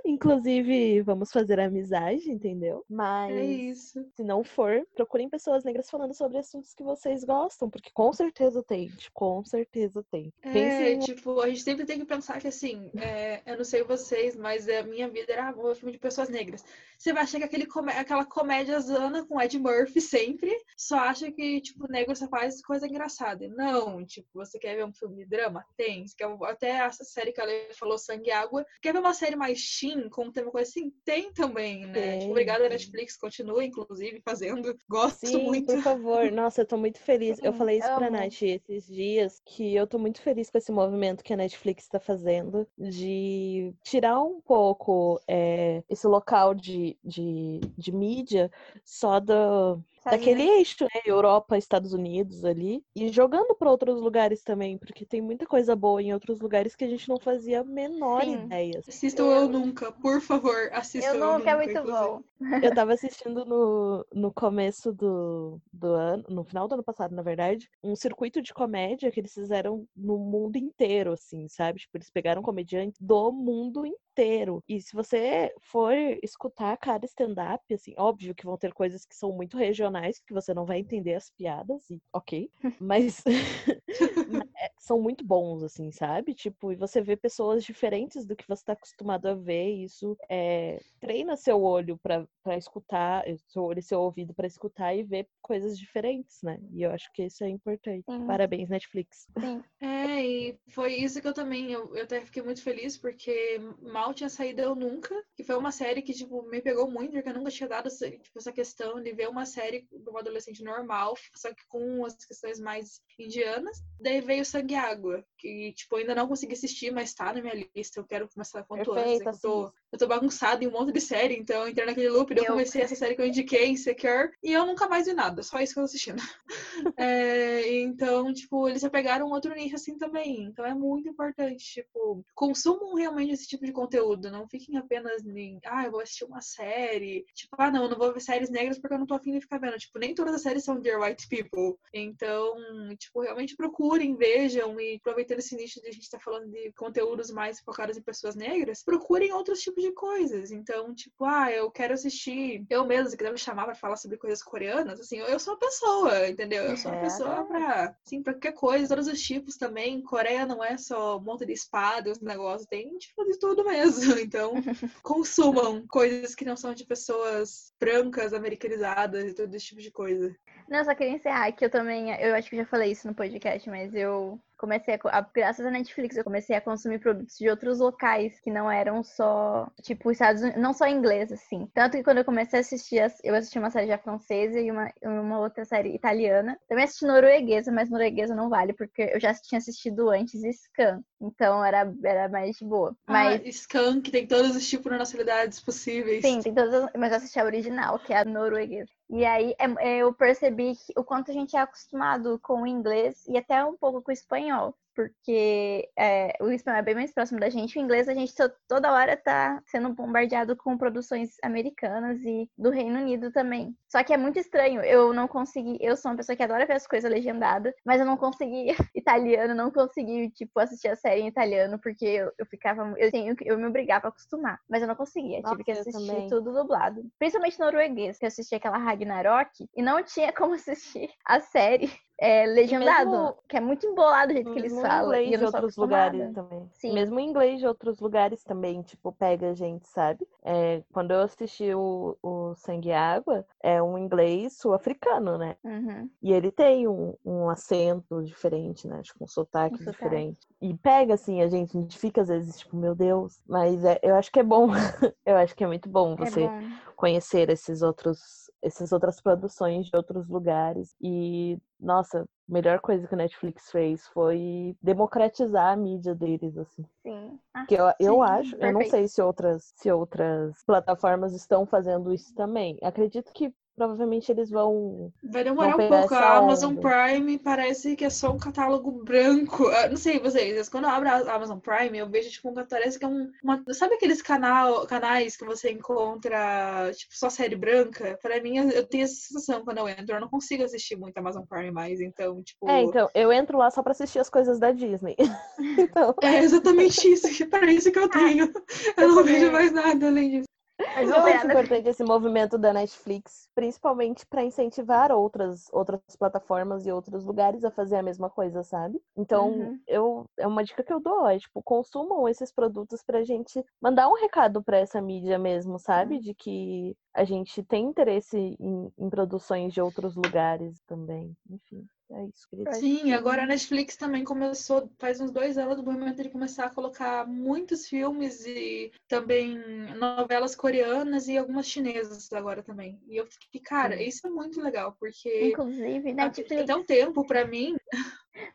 [0.04, 2.84] Inclusive, vamos fazer amizade, entendeu?
[2.88, 4.04] Mas É isso.
[4.14, 8.62] se não for, procurem pessoas negras falando sobre assuntos que vocês gostam, porque com certeza
[8.62, 10.32] tem, tipo, com certeza tem.
[10.42, 13.82] É, Pensem tipo, a gente sempre tem que pensar que assim, é, eu não sei
[13.82, 16.64] vocês, mas a minha vida era um filme de pessoas negras.
[16.98, 21.30] Você vai achar que aquele comé- aquela comédia zona com Ed Murphy sempre, só acha
[21.32, 23.48] que, tipo, negro só faz coisa engraçada.
[23.48, 25.64] Não, tipo, você quer ver um filme de drama?
[25.76, 26.06] Tem.
[26.06, 28.64] Você quer até essa série que a Lê falou, Sangue e Água.
[28.80, 29.58] Quer ver uma série mais
[29.92, 30.92] teen, com um tema coisa assim?
[31.04, 31.92] Tem também, né?
[31.92, 32.70] Tem, Tipo, obrigada, tem.
[32.70, 34.76] Netflix, continua, inclusive, fazendo.
[34.88, 35.66] Gosto Sim, muito.
[35.66, 36.30] por favor.
[36.30, 37.38] Nossa, eu tô muito feliz.
[37.42, 38.10] Eu falei isso pra.
[38.10, 41.98] Nath esses dias, que eu tô muito feliz com esse movimento que a Netflix tá
[41.98, 48.50] fazendo de tirar um pouco é, esse local de, de, de mídia
[48.84, 50.58] só do, Sabe, daquele né?
[50.58, 51.00] eixo, né?
[51.06, 56.02] Europa, Estados Unidos ali, e jogando pra outros lugares também, porque tem muita coisa boa
[56.02, 58.44] em outros lugares que a gente não fazia a menor Sim.
[58.44, 58.78] ideia.
[58.78, 58.90] assim.
[58.90, 61.92] Assistam Eu Nunca, por favor, assistam Eu nunca é muito inclusive.
[61.92, 62.22] bom.
[62.62, 67.22] Eu tava assistindo no, no começo do, do ano, no final do ano passado, na
[67.22, 71.80] verdade, um circuito de comédia que eles fizeram no mundo inteiro, assim, sabe?
[71.80, 74.62] Tipo, eles pegaram comediantes do mundo inteiro.
[74.68, 79.32] E se você for escutar cada stand-up, assim, óbvio que vão ter coisas que são
[79.32, 79.91] muito regionais,
[80.26, 82.50] que você não vai entender as piadas, e ok.
[82.80, 83.22] Mas
[84.56, 86.34] é, são muito bons, assim, sabe?
[86.34, 90.16] Tipo, e você vê pessoas diferentes do que você tá acostumado a ver, e isso
[90.28, 95.04] é, treina seu olho pra para escutar, seu olho e seu ouvido pra escutar e
[95.04, 96.58] ver coisas diferentes, né?
[96.72, 98.04] E eu acho que isso é importante.
[98.04, 98.26] Sim.
[98.26, 99.28] Parabéns, Netflix.
[99.38, 99.62] Sim.
[99.80, 104.12] É, e foi isso que eu também, eu, eu até fiquei muito feliz, porque mal
[104.12, 107.34] tinha saído Eu Nunca, que foi uma série que, tipo, me pegou muito, porque eu
[107.34, 111.52] nunca tinha dado tipo, essa questão de ver uma série de uma adolescente normal, só
[111.52, 113.82] que com as questões mais indianas.
[114.00, 117.68] Daí veio Sangue e Água, que, tipo, ainda não consegui assistir, mas tá na minha
[117.74, 120.68] lista, eu quero começar quanto antes, Perfeito, é que eu tô, eu tô bagunçada em
[120.68, 123.26] um monte de série, então eu entrei naquele loop, eu comecei essa série que eu
[123.26, 126.22] indiquei, Insecure, e eu nunca mais vi nada, só isso que eu tô assistindo.
[126.96, 130.42] É, então, tipo, eles já pegaram um outro nicho assim também.
[130.44, 134.30] Então é muito importante, tipo, consumam realmente esse tipo de conteúdo.
[134.30, 137.24] Não fiquem apenas em, ah, eu vou assistir uma série.
[137.34, 139.40] Tipo, ah, não, eu não vou ver séries negras porque eu não tô afim de
[139.40, 139.71] ficar vendo.
[139.78, 141.76] Tipo, nem todas as séries são Dear White People.
[141.92, 142.56] Então,
[142.98, 147.30] tipo, realmente procurem, vejam e aproveitando esse nicho de a gente tá falando de conteúdos
[147.30, 150.50] mais focados em pessoas negras, procurem outros tipos de coisas.
[150.50, 154.16] Então, tipo, ah, eu quero assistir, eu mesmo, se quiser me chamar pra falar sobre
[154.18, 156.64] coisas coreanas, assim, eu, sou a pessoa, entendeu?
[156.64, 157.00] Eu sou a É.
[157.00, 160.02] pessoa pra, assim, pra qualquer coisa, todos os tipos também.
[160.02, 164.02] Coreia não é só um monte de espada, os negócios, tem tipo de tudo mesmo.
[164.32, 164.52] Então,
[165.02, 170.36] consumam coisas que não são de pessoas brancas, americanizadas e todo esse tipo de coisa.
[170.72, 173.68] Não, só queria encerrar que eu também, eu acho que já falei isso no podcast,
[173.68, 178.38] mas eu comecei a, graças à Netflix, eu comecei a consumir produtos de outros locais
[178.40, 181.68] que não eram só, tipo, Estados Unidos, não só inglês, assim.
[181.74, 184.70] Tanto que quando eu comecei a assistir, as- eu assisti uma série já francesa e
[184.70, 186.56] uma, uma outra série italiana.
[186.68, 191.02] Também assisti norueguesa, mas norueguesa não vale, porque eu já tinha assistido antes Scan.
[191.20, 192.96] Então era, era mais de boa.
[193.08, 196.24] Mas Ah, Skunk tem todos os tipos de nacionalidades possíveis.
[196.24, 198.90] Sim, tem todas, as- mas eu assisti a original, que é a norueguesa.
[199.10, 200.61] E aí é- é, eu percebi
[200.96, 204.14] o quanto a gente é acostumado com o inglês e até um pouco com o
[204.14, 204.74] espanhol.
[204.94, 207.78] Porque é, o espanhol é bem mais próximo da gente.
[207.78, 212.70] O inglês, a gente to- toda hora tá sendo bombardeado com produções americanas e do
[212.70, 213.76] Reino Unido também.
[213.88, 214.80] Só que é muito estranho.
[214.82, 215.78] Eu não consegui.
[215.80, 219.54] Eu sou uma pessoa que adora ver as coisas legendadas, mas eu não consegui italiano,
[219.54, 222.94] não consegui, tipo, assistir a série em italiano, porque eu, eu ficava.
[222.98, 224.58] Eu, tenho, que- eu me obrigava a acostumar.
[224.68, 225.40] Mas eu não conseguia.
[225.40, 227.02] Nossa, tive que assistir tudo dublado.
[227.18, 231.90] Principalmente norueguês, que eu assisti aquela Ragnarok e não tinha como assistir a série
[232.22, 233.10] é, legendado.
[233.10, 235.04] mesmo- que é muito embolado o jeito que eles Mesmo em falam.
[235.14, 236.68] inglês de outros lugares também.
[236.72, 236.92] Sim.
[236.94, 240.26] Mesmo em inglês de outros lugares também, tipo, pega a gente, sabe?
[240.44, 245.56] É, quando eu assisti o, o Sangue e Água, é um inglês sul-africano, né?
[245.64, 246.08] Uhum.
[246.22, 249.02] E ele tem um, um acento diferente, né?
[249.02, 249.92] Tipo, um sotaque Um sotaque.
[249.92, 250.46] diferente.
[250.60, 253.40] E pega, assim, a gente, a gente fica às vezes, tipo, meu Deus.
[253.48, 254.68] Mas é- eu acho que é bom.
[255.26, 256.60] eu acho que é muito bom É você bom.
[256.94, 260.94] conhecer esses outros, essas outras produções de outros lugares.
[261.00, 266.84] E, nossa, a melhor coisa que a Netflix fez foi democratizar a mídia deles, assim.
[267.04, 267.40] Sim.
[267.54, 271.66] Ah, Que eu, eu Sim, acho, eu não sei se outras, se outras plataformas estão
[271.66, 272.78] fazendo isso também.
[272.82, 275.12] Acredito que provavelmente eles vão.
[275.22, 276.14] Vai demorar Vão um pouco.
[276.14, 276.80] A Amazon onda.
[276.80, 279.66] Prime parece que é só um catálogo branco.
[279.68, 282.98] Ah, Não sei vocês, quando eu abro a Amazon Prime, eu vejo tipo um parece
[282.98, 283.30] que é um.
[283.42, 288.18] uma- sabe aqueles canal, canais que você encontra, tipo, só série branca?
[288.22, 290.14] Pra mim, eu eu tenho essa sensação quando eu entro.
[290.16, 292.68] Eu não consigo assistir muito Amazon Prime mais, então, tipo.
[292.68, 295.16] É, então, eu entro lá só pra assistir as coisas da Disney.
[295.78, 298.50] então, É exatamente isso, que parece que eu tenho.
[298.96, 300.48] Eu não vejo mais nada além disso.
[300.94, 305.66] Mas eu não tem acho nada- importante esse movimento da Netflix, principalmente pra incentivar outras,
[305.72, 309.00] outras plataformas e outros lugares a fazer a mesma coisa, sabe?
[309.16, 309.80] Então, Uhum.
[309.86, 314.08] eu é uma dica que eu dou, é tipo, consumam esses produtos pra gente mandar
[314.08, 316.18] um recado pra essa mídia mesmo, sabe?
[316.18, 321.34] De que a gente tem interesse em, em produções de outros lugares também.
[321.48, 322.48] Enfim, é isso.
[322.78, 326.74] Sim, agora a Netflix também começou, faz uns dois anos, do movimento de começar a
[326.74, 329.58] colocar muitos filmes e também
[329.96, 333.00] novelas coreanas e algumas chinesas agora também.
[333.08, 336.62] E eu fiquei, cara, isso é muito legal, porque Inclusive, Netflix.
[336.62, 337.76] até um tempo pra mim,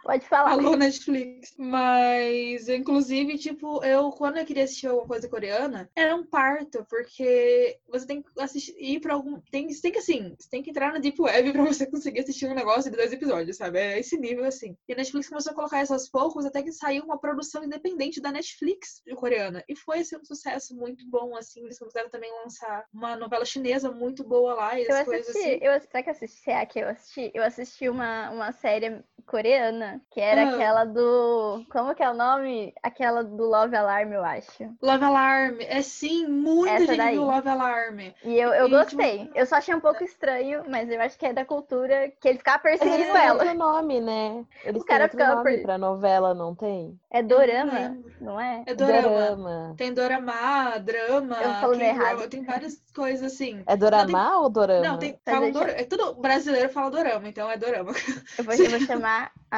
[0.04, 0.52] Pode falar.
[0.52, 6.26] alô Netflix, mas inclusive, tipo, eu quando eu queria assistir alguma coisa coreana, era um
[6.26, 10.50] parto, porque você tem que assistir, ir pra algum, tem, você tem que assim, você
[10.50, 13.58] tem que entrar na Deep Web pra você conseguir assistir um negócio de dois episódios,
[13.58, 13.80] sabe?
[13.80, 14.76] É esse nível assim.
[14.88, 18.22] E a Netflix começou a colocar isso aos poucos até que saiu uma produção independente
[18.22, 19.63] da Netflix de coreana.
[19.68, 21.63] E foi assim, um sucesso muito bom, assim.
[21.63, 25.28] Eles começaram também a lançar uma novela chinesa muito boa lá e Eu as coisas
[25.30, 25.60] assisti, assim.
[25.62, 26.40] eu, será que eu assisti?
[26.40, 27.32] Será que eu assisti?
[27.34, 29.67] Eu assisti uma, uma série coreana,
[30.12, 30.50] que era Ah.
[30.54, 31.66] aquela do.
[31.72, 32.74] Como que é o nome?
[32.84, 34.64] Aquela do Love Alarm, eu acho.
[34.82, 35.56] Love Alarm.
[35.62, 37.14] É sim, muita Essa gente daí.
[37.14, 38.00] viu Love Alarm.
[38.24, 39.30] E eu, eu E, gostei.
[39.36, 42.38] Eu só achei um pouco estranho, mas eu acho que é da cultura que ele
[42.38, 43.34] ficava perseguindo têm ela.
[43.40, 44.46] outro nome, né?
[44.64, 47.00] Eles O cara outro ficava nome per- pra novela, não tem?
[47.10, 48.12] É não dorama, lembro.
[48.22, 48.64] não é?
[48.66, 49.02] É dorama.
[49.10, 49.74] Dorama.
[49.78, 52.30] Tem dorama, drama, Eu falando errado.
[52.30, 53.64] tem várias coisas assim.
[53.66, 54.82] É dorama ou dorama?
[54.88, 57.92] Não, tem, Mas falam deixa- dora- é tudo brasileiro fala dorama, então é dorama.
[58.38, 59.57] Eu vou, eu vou chamar a.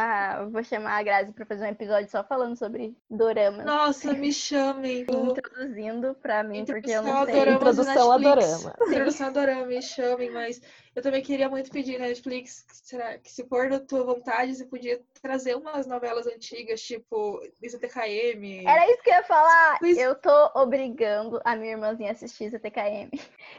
[0.52, 3.64] Vou chamar a Grazi pra fazer um episódio só falando sobre dorama.
[3.64, 5.06] Nossa, me chamem.
[5.10, 7.50] Introduzindo pra mim, porque eu não a sei.
[7.50, 8.76] Introdução a dorama.
[8.88, 10.62] Introdução a dorama, me chamem, mas
[11.00, 15.02] eu também queria muito pedir Netflix, será que se for da tua vontade, você podia
[15.22, 18.68] trazer umas novelas antigas, tipo ZTKM.
[18.68, 19.78] Era isso que eu ia falar.
[19.82, 23.10] Mas- Eu tô obrigando a minha irmãzinha a assistir ZTKM.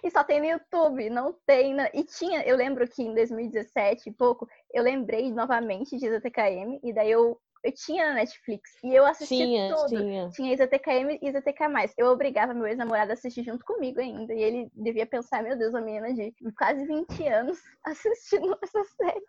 [0.03, 1.74] E só tem no YouTube, não tem.
[1.74, 1.88] Na...
[1.94, 6.92] E tinha, eu lembro que em 2017 e pouco, eu lembrei novamente de ZTKM, e
[6.92, 8.70] daí eu, eu tinha na Netflix.
[8.83, 9.88] E eu assisti Tinha, tudo.
[9.88, 10.31] tinha.
[10.31, 11.94] Tinha ZTKM e ZTK+.
[11.96, 14.33] Eu obrigava meu ex-namorado a assistir junto comigo ainda.
[14.33, 19.23] E ele devia pensar, meu Deus, uma menina de quase 20 anos assistindo essa série.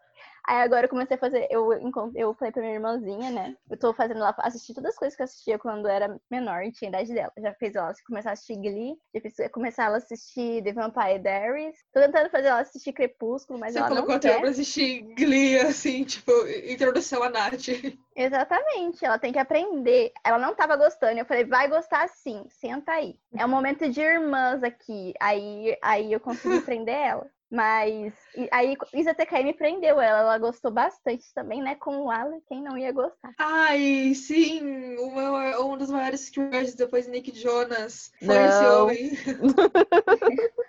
[0.48, 1.72] Aí agora eu comecei a fazer, eu,
[2.16, 3.56] eu falei pra minha irmãzinha, né?
[3.70, 6.64] Eu tô fazendo ela assistir todas as coisas que eu assistia quando eu era menor
[6.64, 7.32] e tinha a idade dela.
[7.38, 11.20] Já fiz ela começar a assistir Glee, já fiz começar ela a assistir The Vampire
[11.20, 11.78] Diaries.
[11.94, 14.40] Tô tentando fazer ela assistir Crepúsculo, mas Você ela colocou não até quer.
[14.40, 16.32] pra assistir Glee, assim, tipo,
[16.68, 17.70] introdução a Nath.
[18.16, 20.12] Exatamente, ela tem que aprender.
[20.26, 21.20] Ela não tava gostando.
[21.20, 23.16] Eu falei, vai gostar sim, senta aí.
[23.38, 25.14] É um momento de irmãs aqui.
[25.20, 27.30] Aí, aí eu consegui prender ela.
[27.52, 31.76] Mas e- aí Isa TKM prendeu ela, ela gostou bastante também, né?
[31.76, 33.34] Com o Alan, quem não ia gostar.
[33.38, 38.84] Ai, sim, o meu- um dos maiores crushes depois de Nick Jonas foi esse Não.
[38.84, 39.12] homem.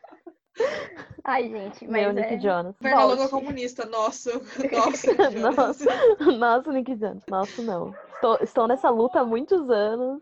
[1.25, 2.13] Ai, gente, mas Meu é...
[2.13, 2.75] Nick Jonas.
[2.81, 4.33] Pernalonga comunista, nossa,
[4.73, 5.57] nossa, Nick Jonas.
[5.57, 5.85] Nossa,
[6.39, 7.23] nossa, Nick Jonas.
[7.29, 7.95] Nossa, não.
[8.15, 10.21] Estou, estou nessa luta há muitos anos.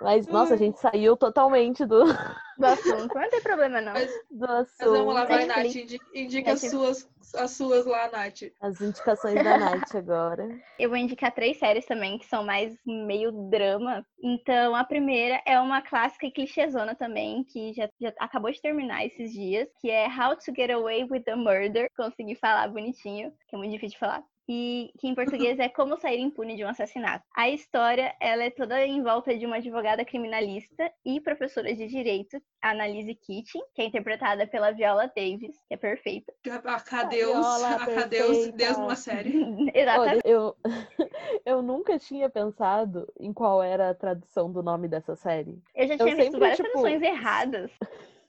[0.00, 3.14] Mas, nossa, a gente saiu totalmente do, do assunto.
[3.14, 3.92] Não tem problema, não.
[3.92, 5.36] Mas, do mas vamos lá, assunto.
[5.36, 5.74] vai, Nath,
[6.14, 6.70] indica as Netflix.
[6.70, 8.52] suas, as suas lá, Nath.
[8.60, 10.48] As indicações da Nath agora.
[10.78, 14.06] Eu vou indicar três séries também, que são mais meio drama.
[14.22, 19.04] Então, a primeira é uma clássica e clichêzona também, que já, já acabou de terminar
[19.06, 21.90] esses dias, que é How to Get Away with a Murder.
[21.96, 24.22] Consegui falar bonitinho, que é muito difícil de falar.
[24.48, 27.24] E que em português é Como Sair Impune de um Assassinato.
[27.34, 32.40] A história, ela é toda em volta de uma advogada criminalista e professora de direito,
[32.62, 36.32] a Annalise Keating, que é interpretada pela Viola Davis, que é perfeita.
[36.64, 38.56] A Cadeus, Viola a Cadeus, perfeita.
[38.56, 39.30] Deus numa série.
[39.74, 40.16] Exatamente.
[40.16, 40.56] Olha, eu,
[41.44, 45.58] eu nunca tinha pensado em qual era a tradução do nome dessa série.
[45.74, 47.70] Eu já eu tinha visto sempre, várias tipo, traduções erradas.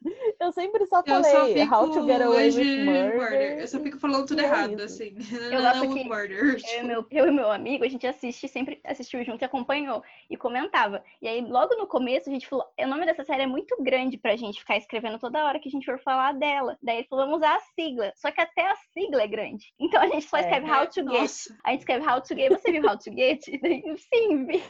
[0.39, 3.59] Eu sempre só Eu falei só fico How to Get Away hoje with Murder.
[3.59, 4.83] Eu só fico falando tudo é errado, isso.
[4.83, 5.15] assim.
[5.51, 6.37] Eu Não, gosto não, que murder.
[6.37, 9.45] Eu e, tipo, meu, eu e meu amigo, a gente assiste, sempre assistiu junto e
[9.45, 11.03] acompanhou e comentava.
[11.21, 14.17] E aí, logo no começo, a gente falou: o nome dessa série é muito grande
[14.17, 16.77] pra gente ficar escrevendo toda hora que a gente for falar dela.
[16.81, 18.13] Daí ele falou: vamos usar a sigla.
[18.15, 19.73] Só que até a sigla é grande.
[19.79, 20.41] Então a gente só É.
[20.41, 21.21] escreve How to Get.
[21.21, 22.49] Nossa, A gente escreve How to Get.
[22.51, 23.41] Você viu How to Get?
[23.61, 23.83] Daí,
[24.13, 24.63] Sim, vi.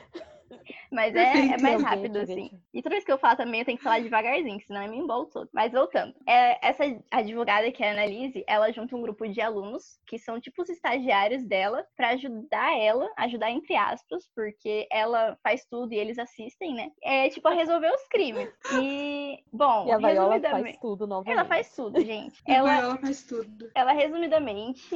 [0.91, 2.49] Mas é, é mais Foguete, rápido, assim.
[2.73, 4.97] E toda vez que eu falo também, eu tenho que falar devagarzinho, senão eu me
[4.97, 5.49] embolo todo.
[5.53, 6.13] Mas voltando.
[6.27, 10.39] É, essa advogada, que é a Annalise, ela junta um grupo de alunos, que são
[10.39, 15.97] tipo os estagiários dela, pra ajudar ela, ajudar entre aspas, porque ela faz tudo e
[15.97, 16.91] eles assistem, né?
[17.03, 18.49] É tipo a resolver os crimes.
[18.81, 21.33] E, bom, E a Viola faz tudo novamente.
[21.33, 22.41] Ela faz tudo, gente.
[22.47, 23.69] E Ela, ela faz tudo.
[23.75, 24.95] ela resumidamente,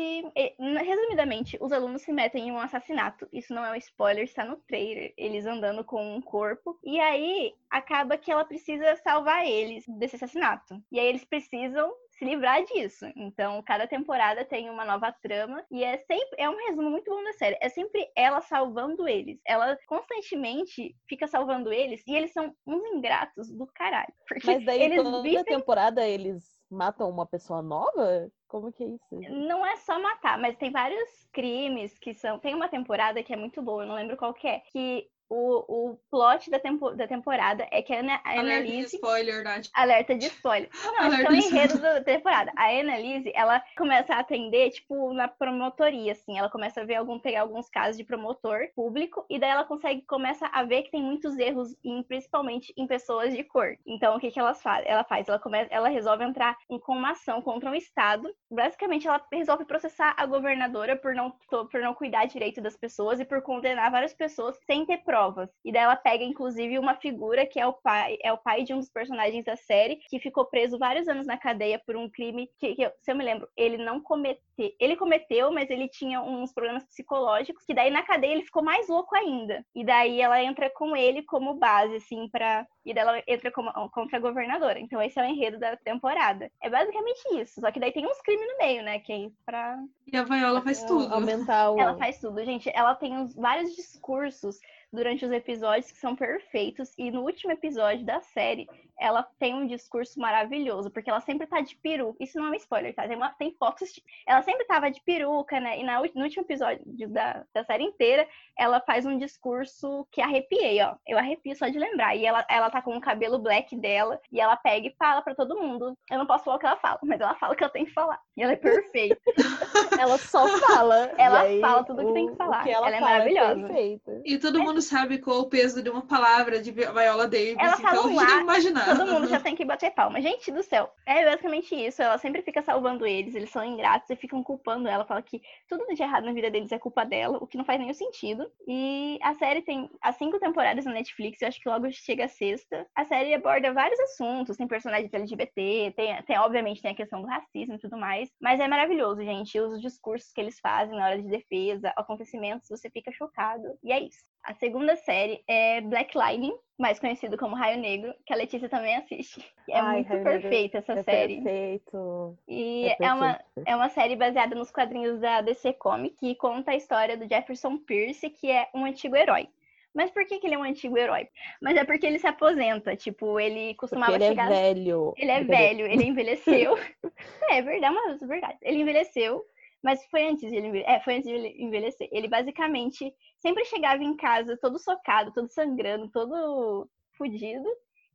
[0.58, 3.28] resumidamente, os alunos se metem em um assassinato.
[3.32, 5.14] Isso não é um spoiler, está no trailer.
[5.18, 6.78] Eles andando com um corpo.
[6.84, 10.82] E aí acaba que ela precisa salvar eles desse assassinato.
[10.92, 13.06] E aí eles precisam se livrar disso.
[13.16, 17.24] Então, cada temporada tem uma nova trama e é sempre é um resumo muito bom
[17.24, 17.58] da série.
[17.60, 19.40] É sempre ela salvando eles.
[19.46, 24.14] Ela constantemente fica salvando eles e eles são uns ingratos do caralho.
[24.28, 28.30] Porque Mas daí eles toda vivem temporada eles matam uma pessoa nova?
[28.48, 29.32] Como que é isso?
[29.32, 32.40] Não é só matar, mas tem vários crimes que são.
[32.40, 34.60] Tem uma temporada que é muito boa, eu não lembro qual que é.
[34.72, 38.80] Que o, o plot da, tempo, da temporada é que a, Ana, a Alerta de
[38.82, 39.68] spoiler, Nath.
[39.74, 40.70] Alerta de spoiler.
[40.84, 42.52] Não, é Alerta o de enredo da temporada.
[42.58, 46.38] A Annalise, ela começa a atender, tipo, na promotoria, assim.
[46.38, 50.02] Ela começa a ver algum, pegar alguns casos de promotor público, e daí ela consegue,
[50.02, 53.78] começa a ver que tem muitos erros, em, principalmente em pessoas de cor.
[53.86, 54.86] Então, o que, que ela faz?
[54.86, 58.30] Ela faz, ela começa, ela resolve entrar em, com uma ação contra um Estado.
[58.52, 63.26] Basicamente, ela resolve processar a governadora por não, por não cuidar direito das pessoas e
[63.26, 65.50] por condenar várias pessoas sem ter provas.
[65.64, 68.74] E daí ela pega, inclusive, uma figura que é o pai, é o pai de
[68.74, 72.50] um dos personagens da série, que ficou preso vários anos na cadeia por um crime
[72.60, 74.42] que, que se eu me lembro, ele não cometeu.
[74.80, 78.88] Ele cometeu, mas ele tinha uns problemas psicológicos, que daí na cadeia ele ficou mais
[78.88, 79.64] louco ainda.
[79.76, 82.66] E daí ela entra com ele como base, assim, pra.
[82.86, 84.80] E daí ela entra como, contra a governadora.
[84.80, 86.52] Então esse é o enredo da temporada.
[86.62, 87.60] É basicamente isso.
[87.60, 89.00] Só que daí tem uns crimes no meio, né?
[89.00, 89.78] Que é pra
[90.12, 91.12] E a Viola faz tudo.
[91.12, 91.80] Aumentar o.
[91.80, 92.72] ela faz tudo, gente.
[92.74, 94.60] Ela tem uns, vários discursos
[94.92, 96.94] durante os episódios que são perfeitos.
[96.98, 98.68] E no último episódio da série,
[99.00, 102.16] ela tem um discurso maravilhoso, porque ela sempre tá de peru.
[102.20, 103.08] Isso não é um spoiler, tá?
[103.08, 103.92] Tem, uma- tem fotos.
[103.94, 105.80] de- Ela sempre tava de peruca, né?
[105.80, 108.28] E na, no último episódio da, da série inteira,
[108.58, 110.96] ela faz um discurso que arrepiei, ó.
[111.08, 112.16] Eu arrepio só de lembrar.
[112.16, 115.34] E ela, ela tá com o cabelo black dela, e ela pega e fala pra
[115.34, 115.98] todo mundo.
[116.12, 117.86] Eu não posso falar o que ela fala, mas ela fala o que ela tem
[117.86, 118.20] que falar.
[118.38, 119.20] E ela é perfeita.
[120.00, 121.12] Ela só fala.
[121.18, 122.64] Ela aí fala tudo que o- tem que falar.
[122.64, 123.62] Que ela, Ela é fala maravilhosa.
[123.68, 124.22] perfeito.
[124.26, 127.56] E todo mundo sabe qual o peso de uma palavra de Viola Davis.
[127.58, 128.86] Ela então fala a gente imaginar.
[128.98, 130.22] Todo mundo já tem que bater palma.
[130.22, 130.92] Gente do céu.
[131.06, 132.02] É basicamente isso.
[132.02, 133.36] Ela sempre fica salvando eles.
[133.36, 135.06] Eles são ingratos e ficam culpando ela.
[135.06, 137.80] Fala que tudo de errado na vida deles é culpa dela, o que não faz
[137.80, 138.52] nenhum sentido.
[138.68, 141.42] E a série tem as cinco temporadas na Netflix.
[141.42, 142.88] Eu acho que logo chega a sexta.
[142.96, 144.58] A série aborda vários assuntos.
[144.58, 148.30] Tem personagens LGBT, tem, tem obviamente tem a questão do racismo e tudo mais.
[148.42, 149.60] Mas é maravilhoso, gente.
[149.60, 153.78] Os discursos que eles fazem na hora de defesa, acontecimentos, você fica chocado.
[153.84, 154.31] E é isso.
[154.44, 158.96] A segunda série é Black Lightning, mais conhecido como Raio Negro, que a Letícia também
[158.96, 159.40] assiste.
[159.70, 161.42] É Ai, muito Raio Negro perfeita essa É série.
[161.42, 162.38] perfeito.
[162.48, 166.72] E É é, uma, é uma série baseada nos quadrinhos da DC Comics, que conta
[166.72, 169.48] a história do Jefferson Pierce, que é um antigo herói.
[169.94, 171.28] Mas por que, que ele é um antigo herói?
[171.62, 172.96] Mas é porque ele se aposenta.
[172.96, 174.52] Tipo, ele costumava Porque ele chegar.
[174.52, 175.14] é velho.
[175.18, 176.78] Ele é velho, ele envelheceu.
[177.52, 178.58] é verdade, mas é verdade.
[178.62, 179.46] Ele envelheceu,
[179.84, 180.94] mas foi antes de ele envelhecer.
[180.94, 182.10] É, foi antes de ele envelhecer.
[182.12, 187.68] Ele basicamente sempre chegava em casa todo socado, todo sangrando, todo fudido.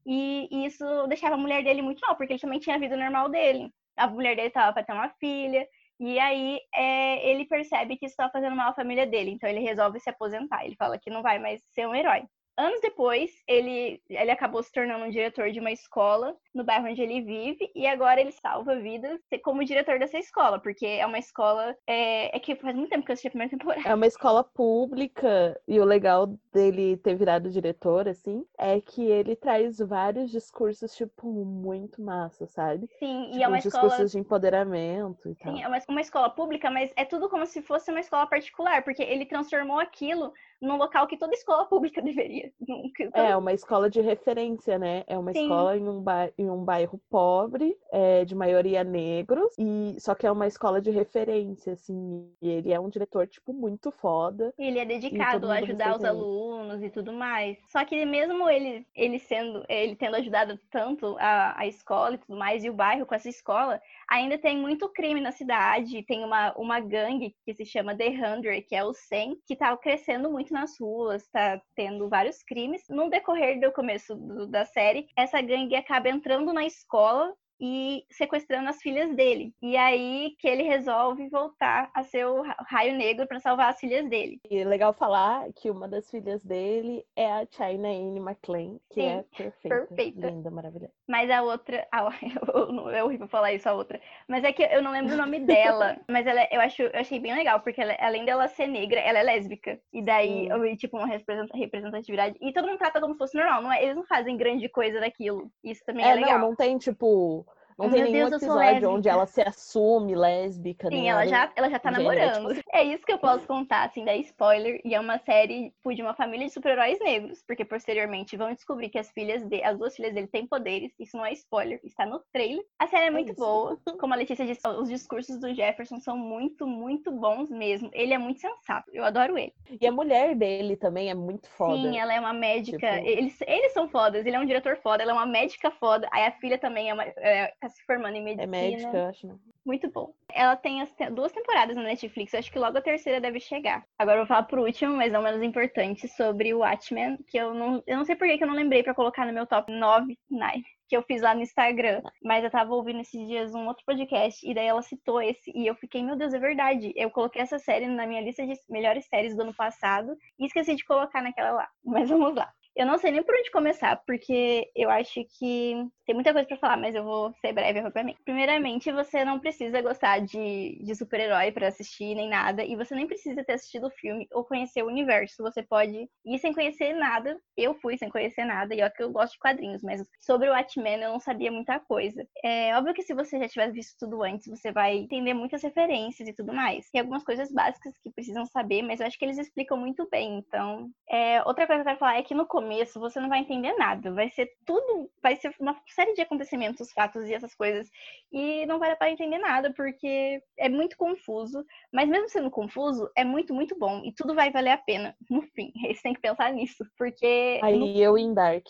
[0.07, 2.97] E, e isso deixava a mulher dele muito mal, porque ele também tinha a vida
[2.97, 3.73] normal dele.
[3.97, 5.67] A mulher dele tava pra ter uma filha.
[5.99, 9.31] E aí é, ele percebe que isso tá fazendo mal à família dele.
[9.33, 10.65] Então ele resolve se aposentar.
[10.65, 12.25] Ele fala que não vai mais ser um herói.
[12.59, 17.03] Anos depois, ele, ele acabou se tornando um diretor de uma escola no bairro onde
[17.03, 21.77] ele vive, e agora ele salva vidas como diretor dessa escola, porque é uma escola.
[21.87, 23.88] É, é que faz muito tempo que eu assisti a primeira temporada.
[23.88, 29.37] É uma escola pública e o legal dele ter virado diretor, assim, é que ele
[29.37, 32.88] traz vários discursos, tipo, muito massa, sabe?
[32.99, 34.09] Sim, e Tipo, é uma discursos escola.
[34.09, 35.55] de empoderamento e tal.
[35.55, 38.83] Sim, é uma, uma escola pública, mas é tudo como se fosse uma escola particular,
[38.83, 42.51] porque ele transformou aquilo num local que toda escola pública deveria.
[42.66, 45.05] todo- É uma escola de referência, né?
[45.07, 45.42] É uma Sim.
[45.42, 50.27] escola em um, ba- em um bairro pobre, é, de maioria negros, e só que
[50.27, 52.31] é uma escola de referência, assim.
[52.41, 54.53] E ele é um diretor, tipo, muito foda.
[54.59, 57.59] Ele é dedicado a ajudar os alunos e tudo mais.
[57.69, 62.39] Só que mesmo ele, ele sendo, ele tendo ajudado tanto a, a escola e tudo
[62.39, 66.03] mais, e o bairro com essa escola, ainda tem muito crime na cidade.
[66.05, 69.77] Tem uma, uma gangue que se chama The Hundred, que é o 100, que tá
[69.77, 72.83] crescendo muito nas ruas, tá tendo vários crimes.
[72.89, 78.69] No decorrer do começo do- da série, essa gangue acaba entrando na escola e sequestrando
[78.69, 79.55] as filhas dele.
[79.62, 84.09] E aí que ele resolve voltar a ser o Raio Negro para salvar as filhas
[84.09, 84.40] dele.
[84.51, 89.01] E é legal falar que uma das filhas dele é a China Anne McClain, que
[89.01, 90.27] Sim, é perfeita, perfeita.
[90.29, 90.92] linda, maravilhosa.
[91.09, 91.87] Mas a outra.
[91.92, 92.09] Ah,
[92.95, 94.01] é horrível falar isso, a outra.
[94.29, 95.97] Mas é que eu não lembro o nome dela.
[96.09, 99.19] Mas ela, eu, acho, eu achei bem legal, porque ela, além dela ser negra, ela
[99.19, 99.81] é lésbica.
[99.92, 102.37] E daí, eu vi, tipo, uma representa- representatividade.
[102.40, 103.83] E todo mundo trata como se fosse normal, não é?
[103.83, 105.51] Eles não fazem grande coisa daquilo.
[105.62, 106.38] Isso também é, É, legal.
[106.38, 107.47] não, não tem, tipo.
[107.79, 110.89] Não Oh, tem nenhum Deus, episódio onde ela se assume lésbica.
[110.89, 112.55] Sim, nem ela já, ela já tá gênero, namorando.
[112.55, 114.81] tipo É isso que eu posso contar, assim, da spoiler.
[114.85, 117.43] E é uma série tipo, de uma família de super-heróis negros.
[117.47, 120.91] Porque posteriormente vão descobrir que as filhas de, as duas filhas dele têm poderes.
[120.99, 122.64] Isso não é spoiler, está no trailer.
[122.79, 123.41] A série é muito isso.
[123.41, 123.79] boa.
[124.01, 127.91] Como a Letícia disse, os discursos do Jefferson são muito, muito bons mesmo.
[127.93, 128.91] Ele é muito sensato.
[128.93, 129.53] Eu adoro ele.
[129.81, 131.77] E a mulher dele também é muito foda.
[131.77, 132.79] Sim, ela é uma médica.
[132.97, 134.24] Tipo- Eles, eles são fodas.
[134.24, 136.09] Ele é um diretor foda, ela é uma médica foda.
[136.11, 138.57] Aí a filha também é uma, é, tá se formando em medicina.
[138.57, 139.27] É médica, eu acho.
[139.27, 139.35] Né?
[139.64, 140.12] Muito bom.
[140.33, 142.33] Ela tem as te- duas temporadas na Netflix.
[142.33, 143.85] Eu acho que logo a terceira deve chegar.
[143.99, 147.53] Agora eu vou falar por último, mas não menos importante, sobre o Watchmen, que eu
[147.53, 150.17] não, eu não sei por que eu não lembrei pra colocar no meu top 9,
[150.31, 152.01] 9 que eu fiz lá no Instagram.
[152.23, 155.67] Mas eu tava ouvindo esses dias um outro podcast e daí ela citou esse e
[155.67, 156.93] eu fiquei, meu Deus, é verdade.
[156.95, 160.77] Eu coloquei essa série na minha lista de melhores séries do ano passado e esqueci
[160.77, 161.69] de colocar naquela lá.
[161.85, 162.53] Mas vamos lá.
[162.77, 165.74] Eu não sei nem por onde começar, porque eu acho que
[166.05, 168.14] tem muita coisa pra falar, mas eu vou ser breve mim.
[168.22, 173.07] Primeiramente, você não precisa gostar de, de super-herói pra assistir nem nada, e você nem
[173.07, 175.43] precisa ter assistido o filme ou conhecer o universo.
[175.43, 177.41] Você pode ir sem conhecer nada.
[177.57, 180.53] Eu fui sem conhecer nada, e ó que eu gosto de quadrinhos, mas sobre o
[180.53, 182.22] Watchmen eu não sabia muita coisa.
[182.45, 186.29] É óbvio que se você já tivesse visto tudo antes, você vai entender muitas referências
[186.29, 186.91] e tudo mais.
[186.91, 190.37] Tem algumas coisas básicas que precisam saber, mas eu acho que eles explicam muito bem.
[190.37, 192.66] Então, é, outra coisa que eu quero falar é que no começo
[192.99, 194.12] você não vai entender nada.
[194.12, 197.89] Vai ser tudo, vai ser uma série de acontecimentos, fatos e essas coisas.
[198.33, 201.64] E não vai dar para entender nada, porque é muito confuso.
[201.93, 204.03] Mas mesmo sendo confuso, é muito, muito bom.
[204.05, 205.73] E tudo vai valer a pena no fim.
[205.95, 206.85] Você tem que pensar nisso.
[206.99, 208.67] Porque no Aí eu em Dark.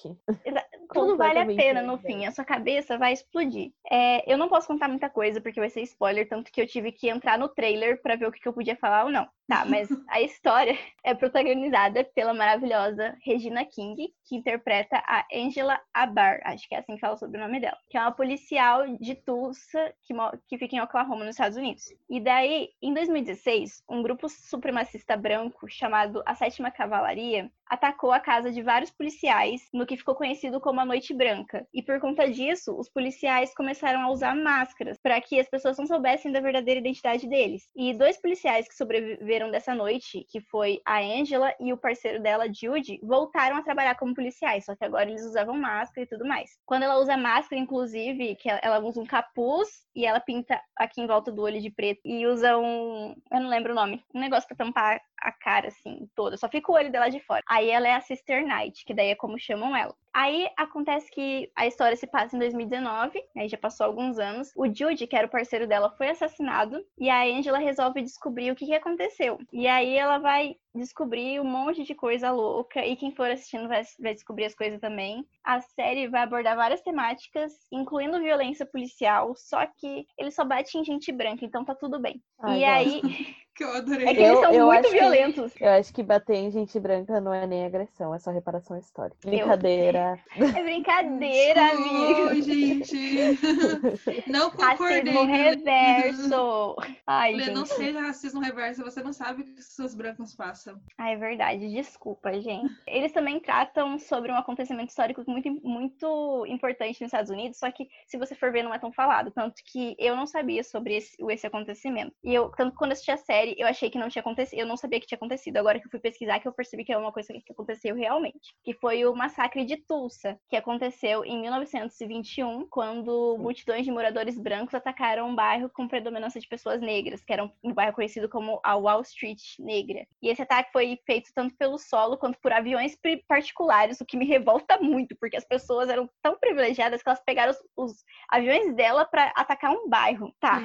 [0.92, 2.06] Tudo vale a pena no verdade.
[2.06, 3.72] fim, a sua cabeça vai explodir.
[3.90, 6.92] É, eu não posso contar muita coisa porque vai ser spoiler, tanto que eu tive
[6.92, 9.28] que entrar no trailer pra ver o que, que eu podia falar ou não.
[9.48, 16.40] Tá, mas a história é protagonizada pela maravilhosa Regina King, que interpreta a Angela Abar,
[16.44, 19.14] acho que é assim que fala sobre o nome dela, que é uma policial de
[19.14, 20.14] Tulsa que,
[20.48, 21.84] que fica em Oklahoma, nos Estados Unidos.
[22.10, 28.50] E daí, em 2016, um grupo supremacista branco chamado a Sétima Cavalaria atacou a casa
[28.50, 31.66] de vários policiais no que ficou conhecido como a Noite Branca.
[31.72, 35.86] E por conta disso, os policiais começaram a usar máscaras para que as pessoas não
[35.86, 37.68] soubessem da verdadeira identidade deles.
[37.76, 42.46] E dois policiais que sobreviveram dessa noite, que foi a Angela e o parceiro dela,
[42.52, 46.50] Jude, voltaram a trabalhar como policiais, só que agora eles usavam máscara e tudo mais.
[46.64, 51.06] Quando ela usa máscara, inclusive, que ela- usa um capuz e ela pinta aqui em
[51.06, 54.46] volta do olho de preto e usa um, eu não lembro o nome, um negócio
[54.46, 57.42] para tampar a cara assim toda, só fica o olho dela de fora.
[57.56, 59.94] Aí ela é a Sister Knight, que daí é como chamam ela.
[60.12, 64.52] Aí acontece que a história se passa em 2019, aí já passou alguns anos.
[64.54, 68.54] O Jude, que era o parceiro dela, foi assassinado e a Angela resolve descobrir o
[68.54, 69.38] que, que aconteceu.
[69.50, 73.82] E aí ela vai descobrir um monte de coisa louca e quem for assistindo vai,
[73.98, 75.26] vai descobrir as coisas também.
[75.42, 80.84] A série vai abordar várias temáticas, incluindo violência policial, só que ele só bate em
[80.84, 82.22] gente branca, então tá tudo bem.
[82.38, 83.00] Ai, e aí,
[83.56, 84.06] Que eu adorei.
[84.06, 85.52] é que Eu- eles são eu muito acho que- violentos.
[85.60, 89.16] Eu acho que bater em gente branca não é nem agressão, é só reparação histórica.
[89.24, 90.18] Brincadeira.
[90.36, 92.42] É brincadeira, amigo.
[92.42, 92.96] Gente.
[94.26, 95.14] Não concordei.
[95.14, 96.76] Racismo reverso.
[97.06, 97.76] Ai, Lê, não gente.
[97.76, 100.78] seja racismo reverso, você não sabe o que seus brancos passam.
[100.98, 101.68] Ah, é verdade.
[101.70, 102.74] Desculpa, gente.
[102.86, 107.88] Eles também tratam sobre um acontecimento histórico muito, muito importante nos Estados Unidos, só que
[108.06, 109.30] se você for ver, não é tão falado.
[109.30, 112.12] Tanto que eu não sabia sobre esse, esse acontecimento.
[112.24, 114.58] E eu, tanto que quando eu assisti a série, eu achei que não tinha acontecido.
[114.58, 115.56] Eu não sabia que tinha acontecido.
[115.56, 118.54] Agora que eu fui pesquisar, que eu percebi que é uma coisa que aconteceu realmente.
[118.64, 124.74] Que foi o massacre de Tulsa, que aconteceu em 1921, quando multidões de moradores brancos
[124.74, 128.74] atacaram um bairro com predominância de pessoas negras, que era um, bairro conhecido como a
[128.76, 130.06] Wall Street Negra.
[130.22, 132.96] E esse ataque foi feito tanto pelo solo quanto por aviões
[133.28, 137.52] particulares, o que me revolta muito, porque as pessoas eram tão privilegiadas que elas pegaram
[137.52, 140.34] os, os aviões dela para atacar um bairro.
[140.40, 140.60] Tá.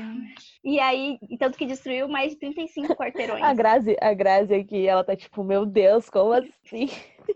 [0.63, 2.61] E aí, tanto que destruiu mais de 35
[2.95, 3.43] quarteirões.
[3.43, 6.89] A Grazi, a Grazi aqui, ela tá tipo, meu Deus, como assim?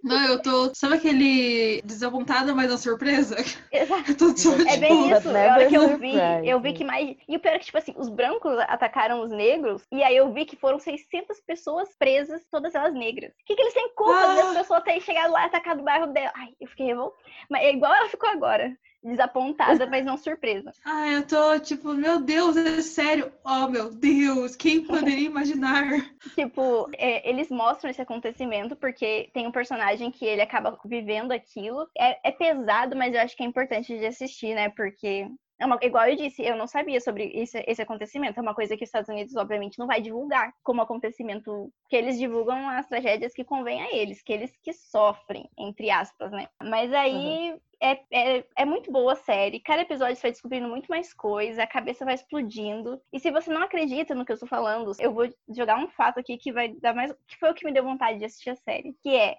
[0.04, 0.74] Não, eu tô.
[0.74, 3.36] Sabe aquele desapontada, mas não surpresa?
[3.72, 4.04] Exato.
[4.12, 5.32] Eu tô só, É tipo, bem isso.
[5.32, 6.14] Na hora que eu vi,
[6.44, 7.16] eu vi que mais.
[7.28, 10.34] E o pior é que, tipo assim, os brancos atacaram os negros, e aí eu
[10.34, 13.32] vi que foram 600 pessoas presas, todas elas negras.
[13.32, 14.36] O que, que eles têm culpa Ah.
[14.36, 16.32] das pessoas terem chegado lá e atacado o bairro dela?
[16.36, 17.24] Ai, eu fiquei revoltada.
[17.50, 18.76] Mas é igual ela ficou agora.
[19.06, 20.72] Desapontada, mas não surpresa.
[20.84, 23.32] Ah, eu tô tipo, meu Deus, é sério?
[23.44, 25.84] Oh, meu Deus, quem poderia imaginar?
[26.36, 31.88] tipo, é, eles mostram esse acontecimento porque tem um personagem que ele acaba vivendo aquilo.
[31.98, 34.70] É, é pesado, mas eu acho que é importante de assistir, né?
[34.70, 35.28] Porque
[35.60, 38.38] é uma, igual eu disse, eu não sabia sobre esse, esse, acontecimento.
[38.38, 41.72] É uma coisa que os Estados Unidos, obviamente, não vai divulgar como acontecimento.
[41.90, 46.32] Que eles divulgam as tragédias que convêm a eles, que eles que sofrem, entre aspas,
[46.32, 46.48] né?
[46.62, 47.60] Mas aí uhum.
[47.82, 49.60] É, é, é, muito boa a série.
[49.60, 53.02] Cada episódio você vai descobrindo muito mais coisa, a cabeça vai explodindo.
[53.12, 56.20] E se você não acredita no que eu estou falando, eu vou jogar um fato
[56.20, 57.12] aqui que vai dar mais.
[57.28, 58.96] que foi o que me deu vontade de assistir a série.
[59.04, 59.38] Que é.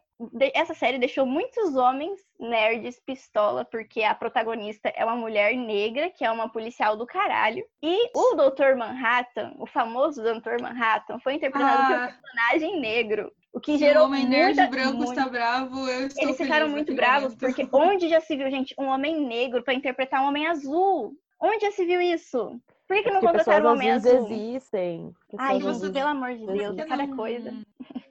[0.54, 6.24] Essa série deixou muitos homens nerds pistola, porque a protagonista é uma mulher negra, que
[6.24, 7.64] é uma policial do caralho.
[7.82, 8.76] E o Dr.
[8.76, 10.62] Manhattan, o famoso Dr.
[10.62, 11.86] Manhattan, foi interpretado ah.
[11.86, 13.30] por um personagem negro.
[13.52, 15.10] O que gerou o homem muita, nerd branco muito...
[15.10, 17.38] está bravo, eu estou Eles ficaram muito bravos momento.
[17.38, 21.14] porque onde já se viu, gente, um homem negro para interpretar um homem azul?
[21.40, 22.60] Onde já se viu isso?
[22.86, 24.26] Por que, que não contrataram um homem azul?
[24.30, 25.12] existem.
[25.36, 27.52] Ai, pelo amor de Deus, cada coisa.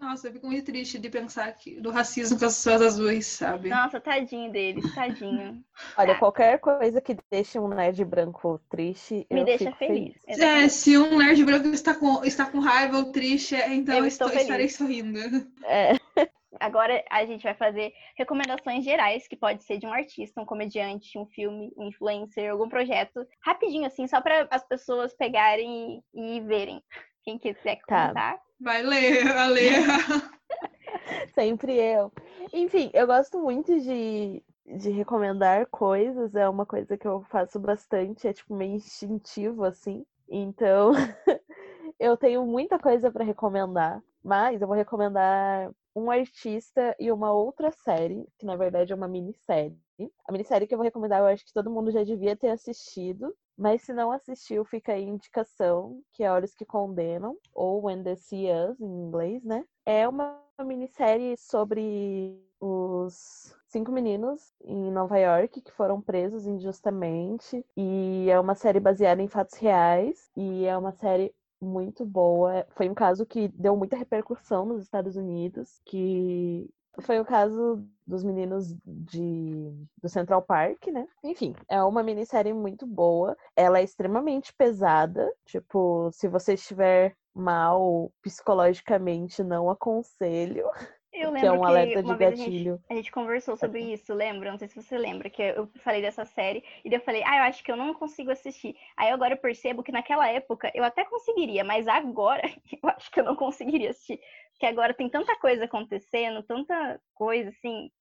[0.02, 3.70] Nossa, eu fico muito triste de pensar que, do racismo com as pessoas azuis, sabe?
[3.70, 5.64] Nossa, tadinho deles, tadinho.
[5.98, 6.20] Olha, ah.
[6.20, 10.16] qualquer coisa que deixe um nerd branco triste, me deixa feliz.
[10.26, 10.40] feliz.
[10.40, 14.30] É, se um nerd branco está com, está com raiva ou triste, então eu estou,
[14.30, 15.20] estarei sorrindo.
[15.64, 15.94] É.
[16.60, 21.18] Agora a gente vai fazer recomendações gerais, que pode ser de um artista, um comediante,
[21.18, 23.26] um filme, um influencer, algum projeto.
[23.44, 26.82] Rapidinho, assim, só para as pessoas pegarem e, e verem.
[27.24, 28.14] Quem quiser contar.
[28.14, 28.40] Tá.
[28.60, 29.74] Vai ler, a ler.
[31.34, 32.12] Sempre eu.
[32.54, 38.28] Enfim, eu gosto muito de, de recomendar coisas, é uma coisa que eu faço bastante,
[38.28, 40.06] é tipo meio instintivo, assim.
[40.30, 40.92] Então,
[42.00, 47.72] eu tenho muita coisa para recomendar, mas eu vou recomendar um artista e uma outra
[47.72, 49.80] série, que na verdade é uma minissérie.
[50.28, 53.34] A minissérie que eu vou recomendar, eu acho que todo mundo já devia ter assistido,
[53.58, 58.04] mas se não assistiu, fica aí a indicação, que é Olhos que Condenam, ou When
[58.04, 59.64] the See Us, em inglês, né?
[59.86, 67.66] É uma minissérie sobre os cinco meninos em Nova York que foram presos injustamente.
[67.78, 70.30] E é uma série baseada em fatos reais.
[70.36, 72.66] E é uma série muito boa.
[72.72, 76.70] Foi um caso que deu muita repercussão nos Estados Unidos, que
[77.02, 81.08] foi o caso dos meninos de do Central Park, né?
[81.24, 83.36] Enfim, é uma minissérie muito boa.
[83.56, 85.32] Ela é extremamente pesada.
[85.46, 90.66] Tipo, se você estiver mal psicologicamente, não aconselho.
[91.16, 92.74] Eu lembro que é um alerta de gatilho.
[92.74, 94.52] A gente, a gente, conversou sobre isso, lembra?
[94.52, 97.38] Não sei se você lembra, que eu falei dessa série, e daí eu falei, ah,
[97.38, 98.76] eu acho que eu não consigo assistir.
[98.98, 102.42] Aí agora eu percebo que naquela época eu até conseguiria, mas agora
[102.84, 104.20] eu acho que eu não conseguiria assistir.
[104.52, 107.92] Porque agora tem tanta coisa acontecendo, tanta coisa, assim,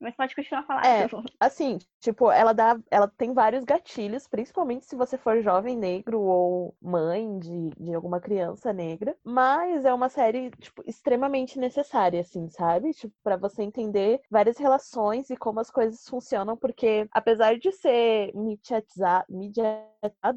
[0.00, 0.84] Mas pode continuar falar.
[0.84, 1.06] É,
[1.38, 2.78] assim, tipo, ela dá.
[2.90, 8.20] Ela tem vários gatilhos, principalmente se você for jovem negro ou mãe de, de alguma
[8.20, 9.16] criança negra.
[9.24, 12.92] Mas é uma série, tipo, extremamente necessária, assim, sabe?
[12.92, 18.32] Tipo, pra você entender várias relações e como as coisas funcionam, porque apesar de ser
[18.34, 19.26] mediatizado,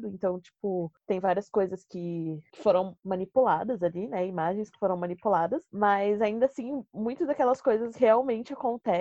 [0.06, 4.26] então, tipo, tem várias coisas que, que foram manipuladas ali, né?
[4.26, 8.95] Imagens que foram manipuladas, mas ainda assim, muitas daquelas coisas realmente acontecem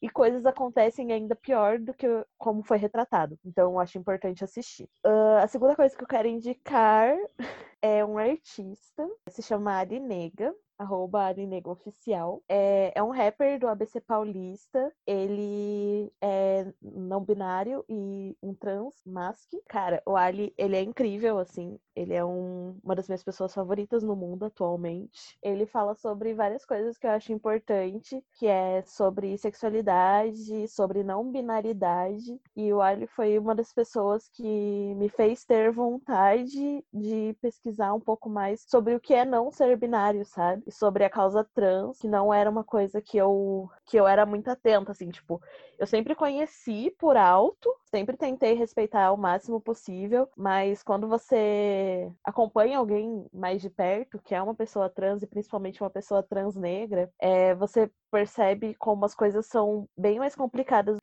[0.00, 3.38] e coisas acontecem ainda pior do que como foi retratado.
[3.44, 4.88] Então, acho importante assistir.
[5.04, 7.16] Uh, a segunda coisa que eu quero indicar
[7.82, 12.42] é um artista, se chama Ari Nega arroba Arinego Oficial.
[12.48, 14.92] É, é um rapper do ABC Paulista.
[15.06, 19.50] Ele é não binário e um trans mask.
[19.68, 21.78] Cara, o Ali, ele é incrível, assim.
[21.96, 25.36] Ele é um, uma das minhas pessoas favoritas no mundo atualmente.
[25.42, 31.30] Ele fala sobre várias coisas que eu acho importante, que é sobre sexualidade, sobre não
[31.30, 32.40] binaridade.
[32.54, 38.00] E o Ali foi uma das pessoas que me fez ter vontade de pesquisar um
[38.00, 40.67] pouco mais sobre o que é não ser binário, sabe?
[40.70, 44.48] Sobre a causa trans, que não era uma coisa que eu que eu era muito
[44.48, 45.40] atenta, assim, tipo,
[45.78, 52.78] eu sempre conheci por alto, sempre tentei respeitar ao máximo possível, mas quando você acompanha
[52.78, 57.10] alguém mais de perto, que é uma pessoa trans e principalmente uma pessoa trans negra,
[57.18, 60.98] é, você percebe como as coisas são bem mais complicadas.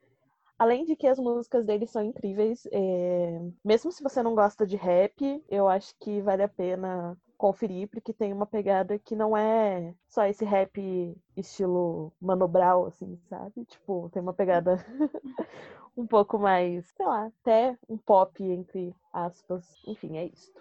[0.57, 3.41] Além de que as músicas dele são incríveis, é...
[3.63, 8.13] mesmo se você não gosta de rap, eu acho que vale a pena conferir, porque
[8.13, 13.65] tem uma pegada que não é só esse rap estilo manobral, assim, sabe?
[13.65, 14.83] Tipo, tem uma pegada
[15.95, 19.65] um pouco mais, sei lá, até um pop, entre aspas.
[19.87, 20.51] Enfim, é isso.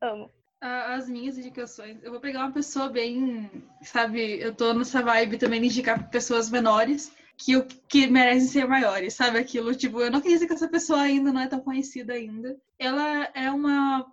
[0.00, 0.30] Amo.
[0.60, 3.50] As minhas indicações, eu vou pegar uma pessoa bem,
[3.82, 7.12] sabe, eu tô nessa vibe também de indicar pessoas menores.
[7.36, 9.38] que, que merecem ser maiores, sabe?
[9.38, 12.56] Aquilo, tipo, eu não queria dizer que essa pessoa ainda não é tão conhecida ainda.
[12.78, 14.06] Ela é uma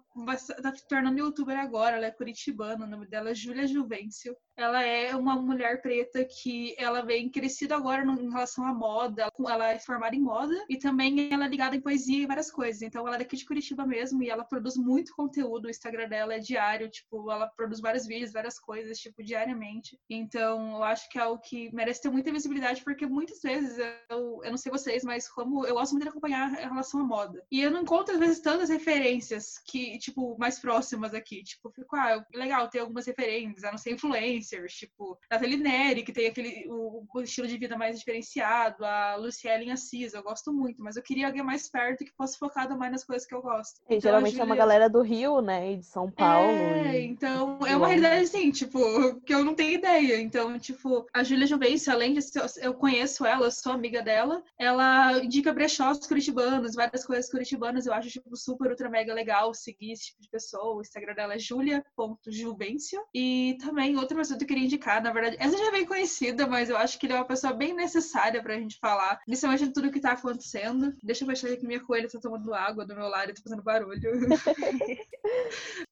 [0.62, 4.36] tá se tornando youtuber agora, ela é curitibana, o nome dela é Júlia Juvencio.
[4.58, 9.30] Ela é uma mulher preta que ela vem crescida agora em relação à moda.
[9.48, 12.82] Ela é formada em moda e também ela é ligada em poesia e várias coisas.
[12.82, 15.66] Então ela é daqui de Curitiba mesmo e ela produz muito conteúdo.
[15.66, 19.98] O Instagram dela é diário, tipo, ela produz vários vídeos, várias coisas, tipo, diariamente.
[20.10, 23.78] Então eu acho que é algo que merece ter muita visibilidade porque muitas vezes
[24.10, 27.04] eu, eu não sei vocês, mas como eu gosto muito de acompanhar em relação à
[27.06, 27.42] moda.
[27.50, 31.44] E eu não encontro às vezes tantas referências que, tipo, mais próximas aqui.
[31.44, 36.12] Tipo, fico, ah, legal ter algumas referências, a não ser influencers, tipo, Nathalie Neri, que
[36.12, 40.82] tem aquele o, o, estilo de vida mais diferenciado, a Luciele Assis, eu gosto muito,
[40.82, 43.80] mas eu queria alguém mais perto que fosse focado mais nas coisas que eu gosto.
[43.82, 44.44] E então, geralmente Julia...
[44.44, 46.50] é uma galera do Rio, né, e de São Paulo.
[46.50, 47.06] É, e...
[47.06, 48.80] então é uma realidade assim, tipo,
[49.26, 50.20] que eu não tenho ideia.
[50.22, 52.20] Então, tipo, a Júlia Juvencio, além de
[52.62, 57.94] eu conheço ela, eu sou amiga dela, ela indica brechós curitibanos, várias coisas curitibanas, eu
[57.94, 60.76] acho, tipo, super, ultra, mega legal seguir esse tipo de pessoa.
[60.76, 63.02] O Instagram dela é julia.juvencio.
[63.14, 66.48] E também outra pessoa que eu queria indicar, na verdade, essa já é bem conhecida,
[66.48, 69.74] mas eu acho que ele é uma pessoa bem necessária pra gente falar, principalmente de
[69.74, 70.96] tudo que tá acontecendo.
[71.04, 73.64] Deixa eu fechar que minha coelha tá tomando água do meu lado e tá fazendo
[73.64, 74.00] barulho.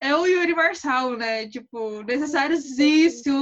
[0.02, 1.48] é o Yuri Marçal, né?
[1.48, 2.58] Tipo, necessário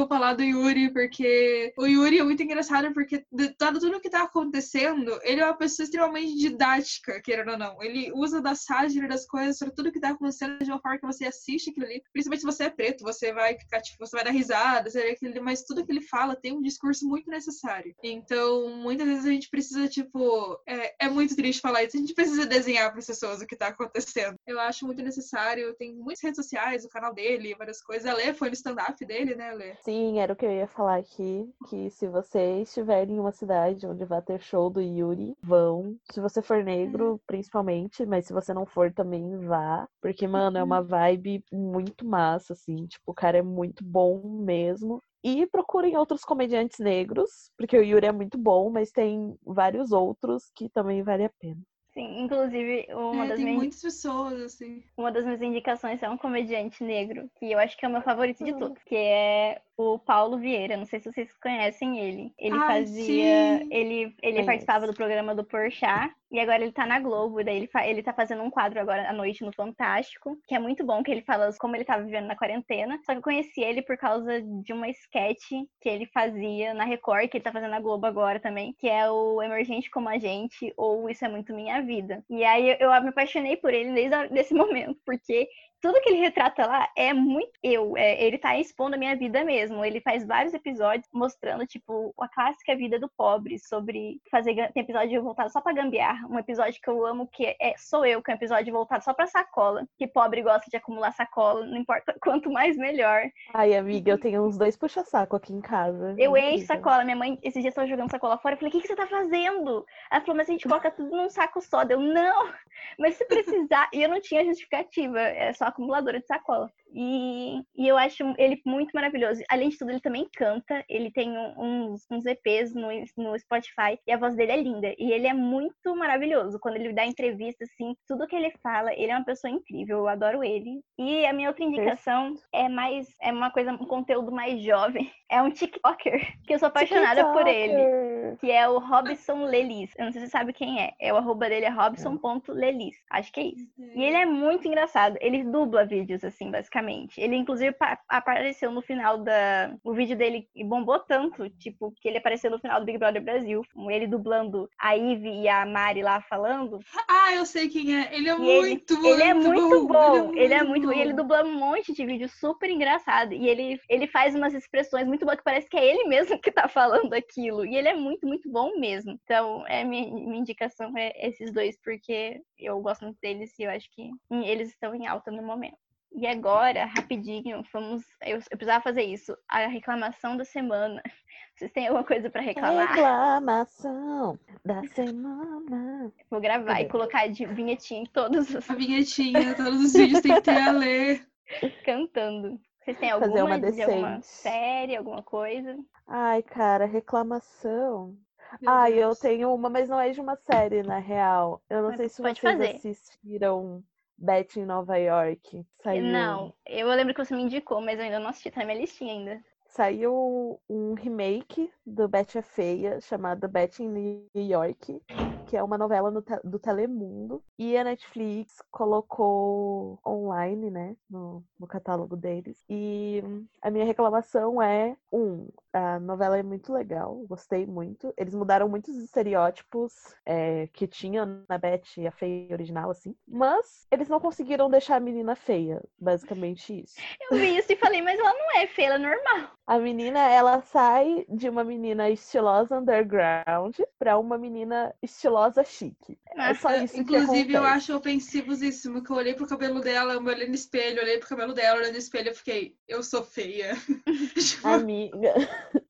[0.08, 3.50] falar do Yuri, porque o Yuri é muito engraçado, porque de
[3.80, 7.82] tudo que tá acontecendo, ele é uma pessoa extremamente didática, querendo ou não.
[7.82, 11.06] Ele usa da sátira das coisas para tudo que tá acontecendo de uma forma que
[11.06, 12.04] você assiste aquilo ali.
[12.12, 15.12] Principalmente se você é preto, você vai ficar, tipo, você vai dar risada, você vai
[15.12, 17.94] aquilo mas tudo que ele fala tem um discurso muito necessário.
[18.04, 22.14] Então, muitas vezes a gente precisa, tipo, é, é muito triste falar isso, a gente
[22.14, 24.36] precisa desenhar para as pessoas o que tá acontecendo.
[24.46, 28.06] Eu acho muito necessário, tem muitas redes sociais, o canal dele, várias coisas.
[28.06, 29.76] A Lê foi no stand-up dele, né, Lê?
[29.84, 33.86] Sim, era o que eu ia falar aqui, que se você estiver em uma cidade
[33.86, 35.98] onde vai ter show do Yuri, vão.
[36.12, 40.64] Se você for negro, principalmente, mas se você não for também vá, porque, mano, é
[40.64, 40.88] uma uhum.
[40.88, 45.02] vibe muito massa, assim, tipo, o cara é muito bom mesmo.
[45.24, 50.52] E procurem outros comediantes negros, porque o Yuri é muito bom, mas tem vários outros
[50.56, 51.62] que também vale a pena.
[51.96, 53.58] Sim, inclusive uma é, das tem minhas...
[53.58, 54.84] muitas pessoas, assim.
[54.98, 58.02] Uma das minhas indicações é um comediante negro, que eu acho que é o meu
[58.02, 60.78] favorito de todos, que é o Paulo Vieira.
[60.78, 62.34] Não sei se vocês conhecem ele.
[62.38, 63.60] Ele Ai, fazia.
[63.60, 63.70] Sim.
[63.72, 66.14] Ele, ele participava do programa do Porchat.
[66.32, 69.10] E agora ele tá na Globo, e daí ele, ele tá fazendo um quadro agora
[69.10, 72.26] à noite no Fantástico, que é muito bom, que ele fala como ele tava vivendo
[72.26, 73.00] na quarentena.
[73.06, 77.30] Só que eu conheci ele por causa de uma sketch que ele fazia na Record,
[77.30, 80.74] que ele tá fazendo na Globo agora também, que é o Emergente como a Gente,
[80.76, 82.22] ou Isso é Muito Minha Vida.
[82.30, 85.48] E aí eu, eu me apaixonei por ele desde esse momento, porque
[85.82, 87.96] tudo que ele retrata lá é muito eu.
[87.98, 89.84] É, ele tá expondo a minha vida mesmo.
[89.84, 94.56] Ele faz vários episódios mostrando, tipo, a clássica vida do pobre, sobre fazer.
[94.74, 96.26] Tem episódio voltado só pra gambiar.
[96.30, 99.14] Um episódio que eu amo, que é Sou Eu, que é um episódio voltado só
[99.14, 99.88] pra sacola.
[99.98, 103.24] Que pobre gosta de acumular sacola, não importa quanto mais melhor.
[103.54, 106.16] Ai, amiga, eu tenho uns dois puxa-saco aqui em casa.
[106.18, 107.04] Eu encho sacola.
[107.04, 108.56] Minha mãe, esses dias, tava jogando sacola fora.
[108.56, 109.86] Eu falei, o que, que você tá fazendo?
[110.12, 111.84] Ela falou, mas a gente coloca tudo num saco só.
[111.84, 112.52] Eu, não,
[112.98, 113.90] mas se precisar.
[113.94, 116.72] e eu não tinha justificativa, é só acumuladora de sacola.
[116.94, 119.42] E, e eu acho ele muito maravilhoso.
[119.50, 120.84] Além de tudo, ele também canta.
[120.90, 124.96] Ele tem uns, uns EPs no, no Spotify e a voz dele é linda.
[124.98, 126.60] E ele é muito maravilhoso.
[126.60, 130.00] Quando ele dá entrevista, assim, tudo que ele fala, ele é uma pessoa incrível.
[130.00, 130.82] Eu adoro ele.
[130.98, 135.12] E a minha outra indicação é mais é uma coisa, um conteúdo mais jovem.
[135.28, 137.34] É um TikToker que eu sou apaixonada TikToker.
[137.34, 138.38] por ele.
[138.40, 139.92] Que é o Robson Lelis.
[139.98, 140.94] Eu não sei se você sabe quem é.
[141.00, 142.96] É o arroba dele é robson.lelis.
[143.10, 143.68] Acho que é isso.
[143.96, 145.18] E ele é muito engraçado.
[145.20, 147.22] Ele dubla vídeos, assim, basicamente basicamente.
[147.22, 147.76] Ele, inclusive,
[148.10, 149.76] apareceu no final da.
[149.84, 153.62] O vídeo dele bombou tanto, tipo, que ele apareceu no final do Big Brother Brasil.
[153.90, 156.80] Ele dublando a Ivy e a Mari lá falando.
[157.08, 158.14] Ah, eu sei quem é.
[158.14, 160.16] Ele é muito, ele, ele é muito bom.
[160.16, 160.94] Ele é muito, ele é muito bom.
[160.94, 163.34] E ele dubla um monte de vídeo super engraçado.
[163.34, 166.52] E ele, ele faz umas expressões muito boas que parece que é ele mesmo que
[166.52, 167.66] tá falando aquilo.
[167.66, 169.18] E ele é muito, muito bom mesmo.
[169.24, 173.70] Então, é minha, minha indicação é esses dois, porque eu gosto muito deles e eu
[173.70, 175.85] acho que eles estão em alta no momento.
[176.18, 178.04] E agora, rapidinho, vamos.
[178.22, 179.38] Eu, eu, precisava fazer isso.
[179.50, 181.04] A reclamação da semana.
[181.54, 182.88] Vocês têm alguma coisa para reclamar?
[182.88, 186.12] Reclamação da semana.
[186.30, 186.84] Vou gravar Cadê?
[186.84, 188.70] e colocar de vinhetinha em todos os.
[188.70, 191.28] A vinhetinha, todos os vídeos tem que ter a ler.
[191.86, 192.60] Cantando.
[192.80, 195.78] Vocês têm alguma, Fazer uma de alguma série, alguma coisa?
[196.08, 198.16] Ai, cara, reclamação.
[198.62, 199.18] Meu Ai, Deus.
[199.18, 201.62] eu tenho uma, mas não é de uma série, na real.
[201.70, 202.76] Eu não mas sei se vocês fazer.
[202.76, 203.84] assistiram
[204.18, 205.66] Beth em Nova York.
[205.84, 206.04] Saiu...
[206.04, 208.80] Não, eu lembro que você me indicou, mas eu ainda não assisti, tá na minha
[208.80, 209.44] listinha ainda.
[209.68, 215.02] saiu um remake do Betty a Feia, chamado Betty em New York,
[215.46, 217.44] que é uma novela te do Telemundo.
[217.58, 222.64] E a Netflix colocou online, né, no, no catálogo deles.
[222.70, 223.24] E
[223.62, 228.14] a minha reclamação é, um, a novela é muito legal, gostei muito.
[228.18, 229.94] Eles mudaram muitos estereótipos
[230.26, 233.16] é, que tinha na Betty a Feia original, assim.
[233.28, 236.96] Mas eles não conseguiram deixar a menina feia, basicamente isso.
[237.30, 239.52] Eu vi isso e falei, mas ela não é feia, ela é normal.
[239.68, 246.18] A menina, ela sai de uma menina estilosa underground pra uma menina estilosa chique.
[246.36, 250.48] É só isso Inclusive, eu acho ofensivosíssimo que eu olhei pro cabelo dela, eu olhei
[250.48, 253.76] no espelho, olhei pro cabelo dela, olhei no espelho, eu fiquei, eu sou feia.
[254.64, 255.34] Amiga.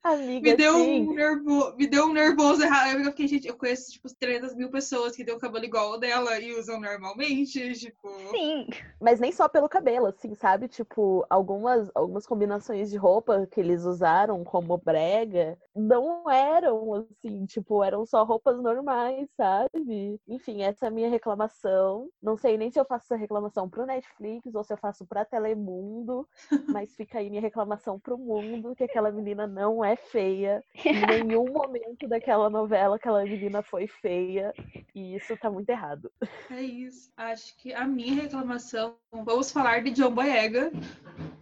[0.06, 1.10] Amiga, me deu, sim.
[1.10, 1.76] um nervo...
[1.76, 3.00] me deu um nervoso errado.
[3.00, 6.00] Eu fiquei, gente, eu conheço, tipo, 300 mil pessoas que têm o cabelo igual ao
[6.00, 8.08] dela e usam normalmente, tipo...
[8.30, 8.68] Sim.
[9.02, 10.68] Mas nem só pelo cabelo, assim, sabe?
[10.68, 17.84] Tipo, algumas, algumas combinações de roupa que eles usaram como brega não eram, assim, tipo,
[17.84, 20.22] eram só roupas normais, sabe?
[20.28, 22.10] Enfim, essa é a minha reclamação.
[22.22, 25.26] Não sei nem se eu faço essa reclamação pro Netflix ou se eu faço pra
[25.26, 26.28] Telemundo,
[26.70, 30.64] mas fica aí minha reclamação pro mundo que aquela menina não é feia.
[30.86, 34.54] Em nenhum momento daquela novela aquela menina foi feia.
[34.94, 36.12] E isso tá muito errado.
[36.50, 37.12] É isso.
[37.18, 38.98] Acho que a minha reclamação.
[39.12, 40.72] Vamos falar de John Boyega,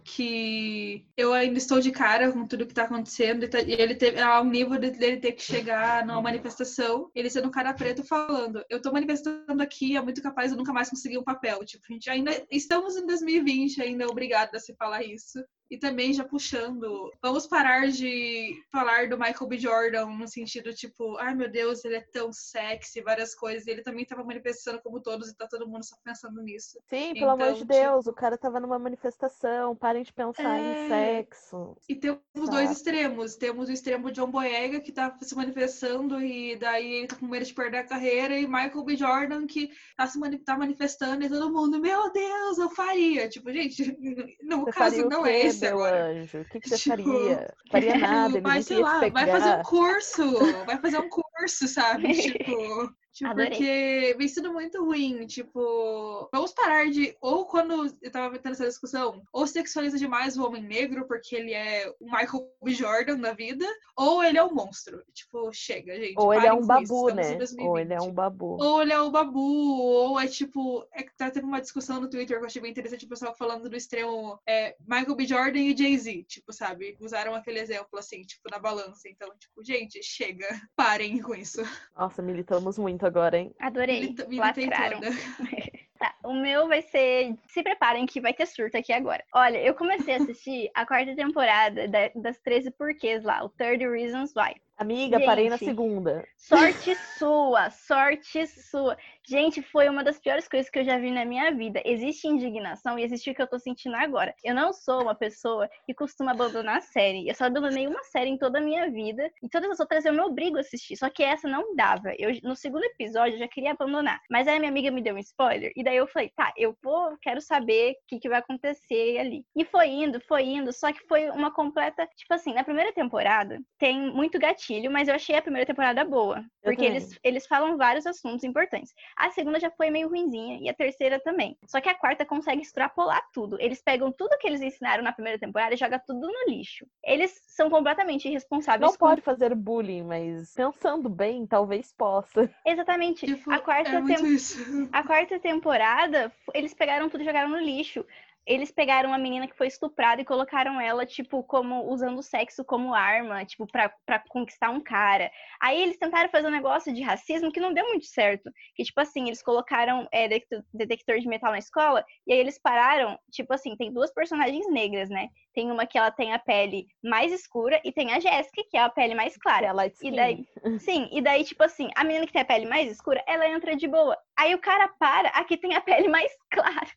[0.04, 3.44] que eu ainda estou de cara com tudo que tá acontecendo.
[3.44, 7.72] E ele teve ao nível dele ter que chegar numa manifestação, ele sendo um cara
[7.72, 11.64] preto falando: Eu tô manifestando aqui, é muito capaz, eu nunca mais consegui um papel.
[11.64, 15.44] Tipo, a gente ainda estamos em 2020, ainda é obrigada a se falar isso.
[15.70, 19.58] E também já puxando, vamos parar de falar do Michael B.
[19.58, 23.66] Jordan no sentido tipo, ai meu Deus, ele é tão sexy, várias coisas.
[23.66, 26.78] E ele também tava manifestando como todos e tá todo mundo só pensando nisso.
[26.88, 30.58] Sim, pelo amor Então, de tipo- Deus, o cara tava numa manifestação, parem de pensar
[30.58, 30.84] É.
[30.84, 31.76] em sexo.
[31.88, 32.50] E temos Sabe?
[32.50, 33.36] dois extremos.
[33.36, 37.44] Temos o extremo John Boyega, que tá se manifestando e daí ele tá com medo
[37.44, 38.96] de perder a carreira, e Michael B.
[38.96, 43.28] Jordan, que tá se mani- tá manifestando e todo mundo, meu Deus, eu faria.
[43.28, 43.82] Tipo, gente,
[44.42, 46.06] no Você caso não é meu agora.
[46.06, 46.40] anjo?
[46.40, 47.54] O que, que você Tipo, faria?
[47.70, 51.68] Faria nada, ele Vai, não sei lá, vai fazer um curso, vai fazer um curso,
[51.68, 52.08] sabe?
[52.14, 53.50] Tipo, tipo, Adorei.
[53.50, 58.66] porque vem sendo muito ruim, tipo, vamos parar de, ou quando eu tava tendo essa
[58.66, 62.72] discussão, ou sexualiza demais o homem negro porque ele é o Michael B.
[62.72, 63.64] Jordan da vida,
[63.96, 65.02] ou ele é um monstro.
[65.12, 66.18] Tipo, chega, gente.
[66.18, 67.36] Ou ele é um isso, babu, né?
[67.36, 67.66] 2020.
[67.66, 68.56] Ou ele é um babu.
[68.60, 70.86] Ou ele é o babu, ou é tipo.
[70.92, 73.34] É que tá tendo uma discussão no Twitter que eu achei bem interessante, o pessoal
[73.34, 75.26] falando do extremo é, Michael B.
[75.26, 76.96] Jordan e Jay-Z, tipo, sabe?
[77.00, 79.08] Usaram aquele exemplo assim, tipo, na balança.
[79.08, 80.46] Então, tipo, gente, chega.
[80.74, 81.62] Parem com isso.
[81.96, 83.54] Nossa, militamos muito agora, hein?
[83.60, 84.14] Adorei.
[84.14, 85.10] Toda.
[85.96, 87.34] Tá, o meu vai ser.
[87.46, 89.22] Se preparem que vai ter surto aqui agora.
[89.32, 93.88] Olha, eu comecei a assistir a quarta temporada da- das 13 porquês lá, o 30
[93.88, 94.56] Reasons Why.
[94.76, 95.68] Amiga, parei na Gente.
[95.68, 96.26] segunda.
[96.36, 98.98] Sorte sua, sorte sua.
[99.26, 101.80] Gente, foi uma das piores coisas que eu já vi na minha vida.
[101.82, 104.34] Existe indignação e existe o que eu tô sentindo agora.
[104.44, 107.26] Eu não sou uma pessoa que costuma abandonar a série.
[107.26, 109.30] Eu só abandonei uma série em toda a minha vida.
[109.42, 110.96] E todas as outras eu me obrigo a assistir.
[110.98, 112.12] Só que essa não dava.
[112.18, 114.20] Eu, no segundo episódio eu já queria abandonar.
[114.30, 115.72] Mas aí a minha amiga me deu um spoiler.
[115.74, 119.42] E daí eu falei, tá, eu vou, quero saber o que, que vai acontecer ali.
[119.56, 120.70] E foi indo, foi indo.
[120.70, 122.06] Só que foi uma completa.
[122.14, 126.44] Tipo assim, na primeira temporada tem muito gatilho, mas eu achei a primeira temporada boa.
[126.62, 126.90] Eu Porque também.
[126.90, 128.92] eles, eles falam vários assuntos importantes.
[129.16, 131.56] A segunda já foi meio ruinzinha e a terceira também.
[131.66, 133.56] Só que a quarta consegue extrapolar tudo.
[133.60, 136.86] Eles pegam tudo que eles ensinaram na primeira temporada e jogam tudo no lixo.
[137.04, 142.50] Eles são completamente irresponsáveis Não com pode fazer bullying, mas pensando bem, talvez possa.
[142.66, 143.26] Exatamente.
[143.26, 144.88] Tipo, a quarta é tem-.
[144.92, 148.04] A quarta temporada, eles pegaram tudo e jogaram no lixo.
[148.46, 152.64] Eles pegaram uma menina que foi estuprada e colocaram ela, tipo, como usando o sexo
[152.64, 155.30] como arma, tipo, pra, pra conquistar um cara.
[155.60, 158.50] Aí eles tentaram fazer um negócio de racismo que não deu muito certo.
[158.74, 163.18] Que, tipo assim, eles colocaram é, detector, de metal na escola, e aí eles pararam,
[163.30, 165.28] tipo assim, tem duas personagens negras, né?
[165.54, 168.80] Tem uma que ela tem a pele mais escura e tem a Jéssica, que é
[168.80, 169.66] a pele mais clara.
[169.66, 170.46] É light E daí,
[170.80, 173.76] sim, e daí, tipo assim, a menina que tem a pele mais escura, ela entra
[173.76, 174.18] de boa.
[174.36, 176.88] Aí o cara para, aqui tem a pele mais clara.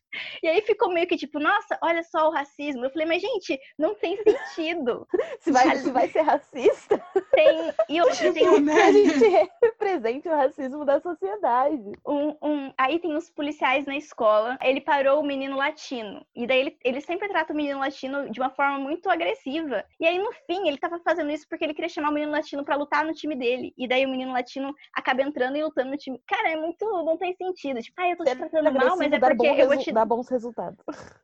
[0.42, 2.84] E aí ficou meio que tipo, nossa, olha só o racismo.
[2.84, 5.06] Eu falei, mas gente, não tem sentido.
[5.40, 7.00] Se vai, se vai ser racista,
[7.32, 7.72] Tem.
[7.88, 11.80] E eu, tem Tipo, um, que a gente represente o racismo da sociedade.
[12.06, 14.58] um, um- Aí tem os policiais na escola.
[14.62, 16.24] Ele parou o menino latino.
[16.34, 19.84] E daí ele, ele sempre trata o menino latino de uma forma muito agressiva.
[20.00, 22.64] E aí, no fim, ele tava fazendo isso porque ele queria chamar o menino latino
[22.64, 23.72] pra lutar no time dele.
[23.78, 26.20] E daí o menino latino acaba entrando e lutando no time.
[26.26, 26.84] Cara, é muito.
[27.04, 27.80] Não tem sentido.
[27.80, 30.28] Tipo, ah, eu tô te tratando mal, mas é porque eu vou te dá bons
[30.28, 30.78] resultados.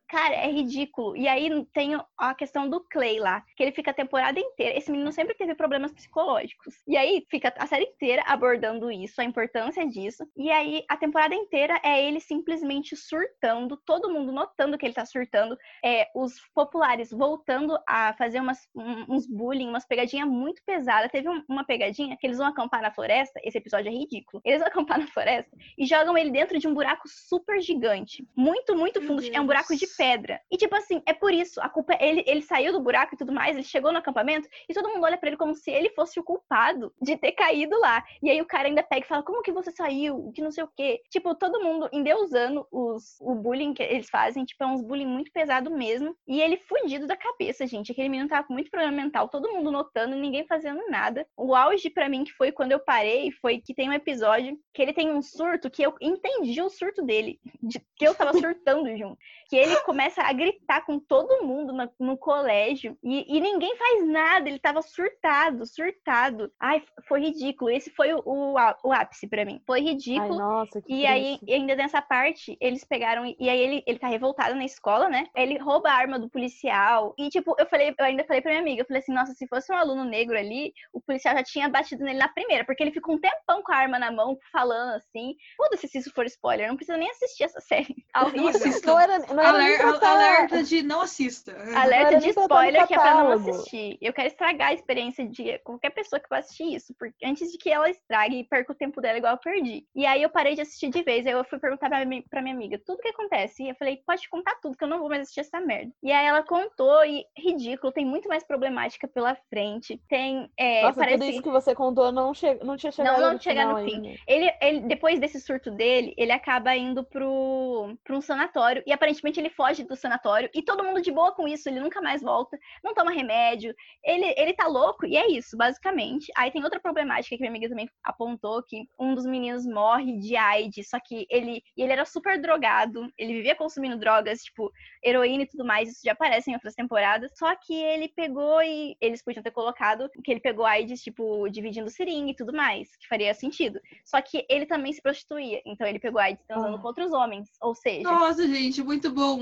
[0.07, 1.15] Cara, é ridículo.
[1.15, 4.77] E aí tem a questão do Clay lá, que ele fica a temporada inteira.
[4.77, 6.75] Esse menino sempre teve problemas psicológicos.
[6.87, 10.25] E aí fica a série inteira abordando isso, a importância disso.
[10.35, 15.05] E aí a temporada inteira é ele simplesmente surtando, todo mundo notando que ele tá
[15.05, 18.67] surtando, é, os populares voltando a fazer umas,
[19.09, 21.11] uns bullying, umas pegadinhas muito pesadas.
[21.11, 24.41] Teve uma pegadinha que eles vão acampar na floresta, esse episódio é ridículo.
[24.45, 28.27] Eles vão acampar na floresta e jogam ele dentro de um buraco super gigante.
[28.35, 29.25] Muito, muito fundo.
[29.33, 30.39] É um buraco de pedra.
[30.51, 31.59] E tipo assim, é por isso.
[31.61, 34.47] A culpa é ele, ele saiu do buraco e tudo mais, ele chegou no acampamento
[34.69, 37.77] e todo mundo olha para ele como se ele fosse o culpado de ter caído
[37.79, 38.03] lá.
[38.21, 40.31] E aí o cara ainda pega e fala: Como que você saiu?
[40.33, 41.01] Que não sei o quê.
[41.09, 44.45] Tipo, todo mundo endeusando os, o bullying que eles fazem.
[44.45, 46.15] Tipo, é uns bullying muito pesado mesmo.
[46.27, 47.91] E ele fudido da cabeça, gente.
[47.91, 51.27] Aquele menino tava com muito problema mental, todo mundo notando, ninguém fazendo nada.
[51.37, 54.81] O auge para mim que foi quando eu parei foi que tem um episódio que
[54.81, 58.85] ele tem um surto que eu entendi o surto dele, de, que eu tava surtando
[58.97, 59.17] junto.
[59.49, 64.07] Que ele começa a gritar com todo mundo no, no colégio e, e, ninguém faz
[64.07, 66.51] nada, ele tava surtado, surtado.
[66.59, 67.69] Ai, foi ridículo.
[67.69, 69.61] Esse foi o, o, o ápice para mim.
[69.65, 70.33] Foi ridículo.
[70.33, 73.25] Ai, nossa, que e aí, ainda nessa parte, eles pegaram.
[73.39, 75.27] E aí ele, ele tá revoltado na escola, né?
[75.35, 77.13] Ele rouba a arma do policial.
[77.17, 79.47] E, tipo, eu falei, eu ainda falei pra minha amiga, eu falei assim, nossa, se
[79.47, 82.91] fosse um aluno negro ali, o policial já tinha batido nele na primeira, porque ele
[82.91, 85.35] fica um tempão com a arma na mão, falando assim.
[85.55, 87.95] Foda-se se isso for spoiler, não precisa nem assistir essa série.
[88.35, 88.87] Não assista.
[88.87, 91.55] Não era, não era alerta, alerta de não assista.
[91.75, 93.97] Alerta de spoiler que é pra não assistir.
[94.01, 97.57] Eu quero estragar a experiência de qualquer pessoa que vai assistir isso, porque antes de
[97.57, 99.85] que ela estrague e perca o tempo dela igual eu perdi.
[99.95, 102.41] E aí eu parei de assistir de vez, aí eu fui perguntar pra minha, pra
[102.41, 103.63] minha amiga tudo que acontece.
[103.63, 105.91] E eu falei, pode contar tudo, que eu não vou mais assistir essa merda.
[106.03, 110.01] E aí ela contou, e ridículo, tem muito mais problemática pela frente.
[110.07, 110.49] Tem.
[110.57, 111.17] É, Nossa, parece...
[111.17, 112.55] tudo isso que você contou não, che...
[112.63, 113.95] não tinha chegado não, não no final no fim.
[113.95, 114.19] ainda.
[114.27, 118.83] Ele, ele, depois desse surto dele, ele acaba indo pro, pro um sanatório.
[118.85, 120.49] E aparentemente ele foge do sanatório.
[120.53, 123.73] E todo mundo de boa com isso, ele nunca mais volta, não toma remédio.
[124.03, 126.31] Ele, ele tá louco, e é isso, basicamente.
[126.37, 130.35] Aí tem outra problemática que minha amiga também apontou: que um dos meninos morre de
[130.35, 134.71] AIDS, só que ele, ele era super drogado, ele vivia consumindo drogas, tipo,
[135.03, 137.31] heroína e tudo mais, isso já aparece em outras temporadas.
[137.37, 141.89] Só que ele pegou e eles podiam ter colocado que ele pegou AIDS, tipo, dividindo
[141.89, 143.79] seringa e tudo mais, que faria sentido.
[144.05, 146.79] Só que ele também se prostituía, então ele pegou AIDS transando Ah.
[146.79, 147.49] com outros homens.
[147.61, 149.39] Ou seja, Nossa, gente, muito bom.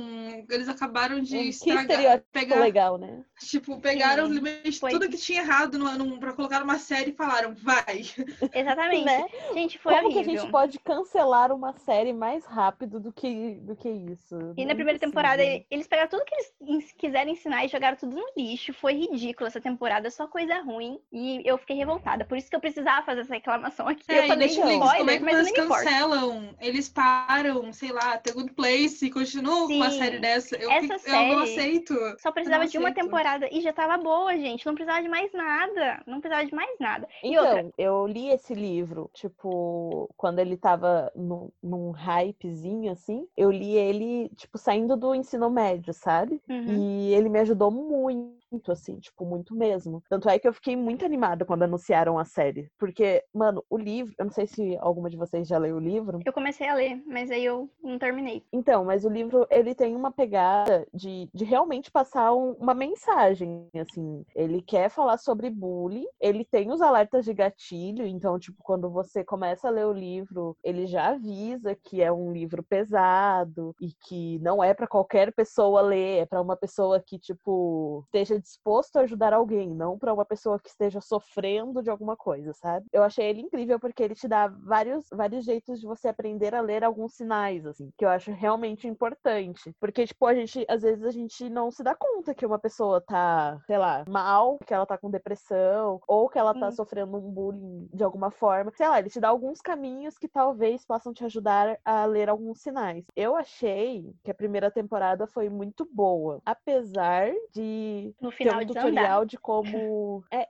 [0.50, 1.82] Eles acabaram de Um que estragar.
[1.84, 3.24] estereótipo Pegar, legal, né?
[3.40, 4.92] tipo, pegaram Sim, foi.
[4.92, 8.02] tudo que tinha errado numa, num, pra colocar numa série e falaram, vai.
[8.54, 9.06] exatamente.
[9.06, 9.26] Né?
[9.54, 10.24] Gente, foi Como horrível.
[10.24, 14.36] que a gente pode cancelar uma série mais rápido do que, do que isso?
[14.58, 15.00] E É na primeira impossível.
[15.10, 18.74] temporada, ele- eles pegaram tudo que eles quiseram ensinar e jogaram tudo no lixo.
[18.74, 21.00] Foi ridículo essa temporada, só coisa ruim.
[21.12, 22.26] E eu fiquei revoltada.
[22.26, 24.04] Por isso que eu precisava fazer essa reclamação aqui.
[24.08, 26.56] É, eu falei spoiler, como é que mas eles cancelam?
[26.60, 30.00] Eles param, sei lá, The Good Place e continuam com uma Sim.
[30.04, 30.56] Série dessa.
[30.58, 31.94] Eu, Essa fico- eu não série- aceito.
[32.20, 34.66] Só precisava não de uma temporada e já tava boa, gente.
[34.66, 36.02] Não precisava de mais nada.
[36.06, 37.08] Não precisava de mais nada.
[37.24, 43.28] E Então, outra, eu li esse livro, tipo, quando ele tava no, num hypezinho, assim,
[43.36, 46.42] eu li ele, tipo, saindo do ensino médio, sabe?
[46.50, 46.64] uhum.
[46.78, 48.34] E ele me ajudou muito,
[48.72, 50.02] assim, tipo, muito mesmo.
[50.10, 52.70] Tanto é que eu fiquei muito animada quando anunciaram a série.
[52.78, 56.20] Porque, mano, o livro, eu não sei se alguma de vocês já leu o livro.
[56.26, 58.44] eu comecei a ler, mas aí eu não terminei.
[58.52, 63.68] Então, mas o livro, ele tem uma pegada de, de realmente passar um- uma mensagem,
[63.76, 64.24] assim.
[64.36, 69.24] Ele quer falar sobre bullying, ele tem os alertas de gatilho, então, tipo, quando você
[69.24, 74.40] começa a ler o livro, ele já avisa que é um livro pesado e que
[74.40, 79.02] não é pra qualquer pessoa ler, é pra uma pessoa que, tipo, esteja disposto a
[79.02, 82.86] ajudar alguém, não pra uma pessoa que esteja sofrendo de alguma coisa, sabe?
[82.92, 86.62] Eu achei ele incrível porque ele te dá vários, vários jeitos de você aprender a
[86.62, 89.74] ler alguns sinais, assim, que eu acho realmente importante.
[89.80, 93.02] Porque, tipo, a gente, às vezes a gente não se dá conta que uma pessoa
[93.02, 96.78] tá, sei lá, mal, que ela tá com depressão, ou que ela tá Sim.
[96.78, 98.72] sofrendo um bullying de alguma forma.
[98.76, 102.62] Sei lá, ele te dá alguns caminhos que talvez possam te ajudar a ler alguns
[102.62, 103.06] sinais.
[103.16, 108.92] Eu achei que a primeira temporada foi muito boa, apesar de No final um desandar.
[108.92, 110.24] tutorial de como.
[110.32, 110.48] É,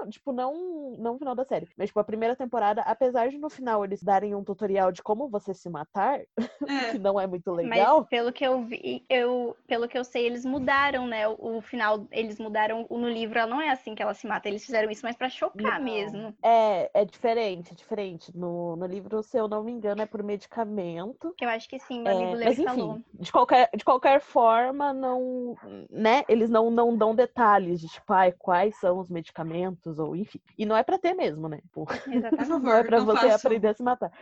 [0.00, 1.68] não, tipo, não, não o final da série.
[1.76, 5.28] Mas, tipo, a primeira temporada, apesar de no final eles darem um tutorial de como
[5.28, 6.20] você se matar,
[6.68, 6.92] É.
[6.92, 8.00] que não é muito legal.
[8.00, 11.28] Mas pelo que eu vi, eu, pelo que eu sei, eles mudaram, né?
[11.28, 14.48] O, o final, eles mudaram no livro, ela não é assim que ela se mata.
[14.48, 15.84] Eles fizeram isso mais pra chocar Não.
[15.84, 16.34] mesmo.
[16.42, 18.36] É, é diferente, é diferente.
[18.36, 21.34] No, no livro, se eu não me engano, é por medicamento.
[21.40, 23.00] Eu acho que sim, meu É, amigo mas enfim, falou.
[23.14, 25.56] de qualquer, de qualquer forma, não,
[25.90, 26.22] né?
[26.28, 30.40] Eles não, não dão detalhes de tipo, ai, quais são os medicamentos, ou enfim.
[30.56, 31.60] E não é pra ter mesmo, né?
[31.72, 32.48] Por Exatamente.
[32.48, 33.36] não é não você façam.
[33.36, 34.12] aprender a se matar.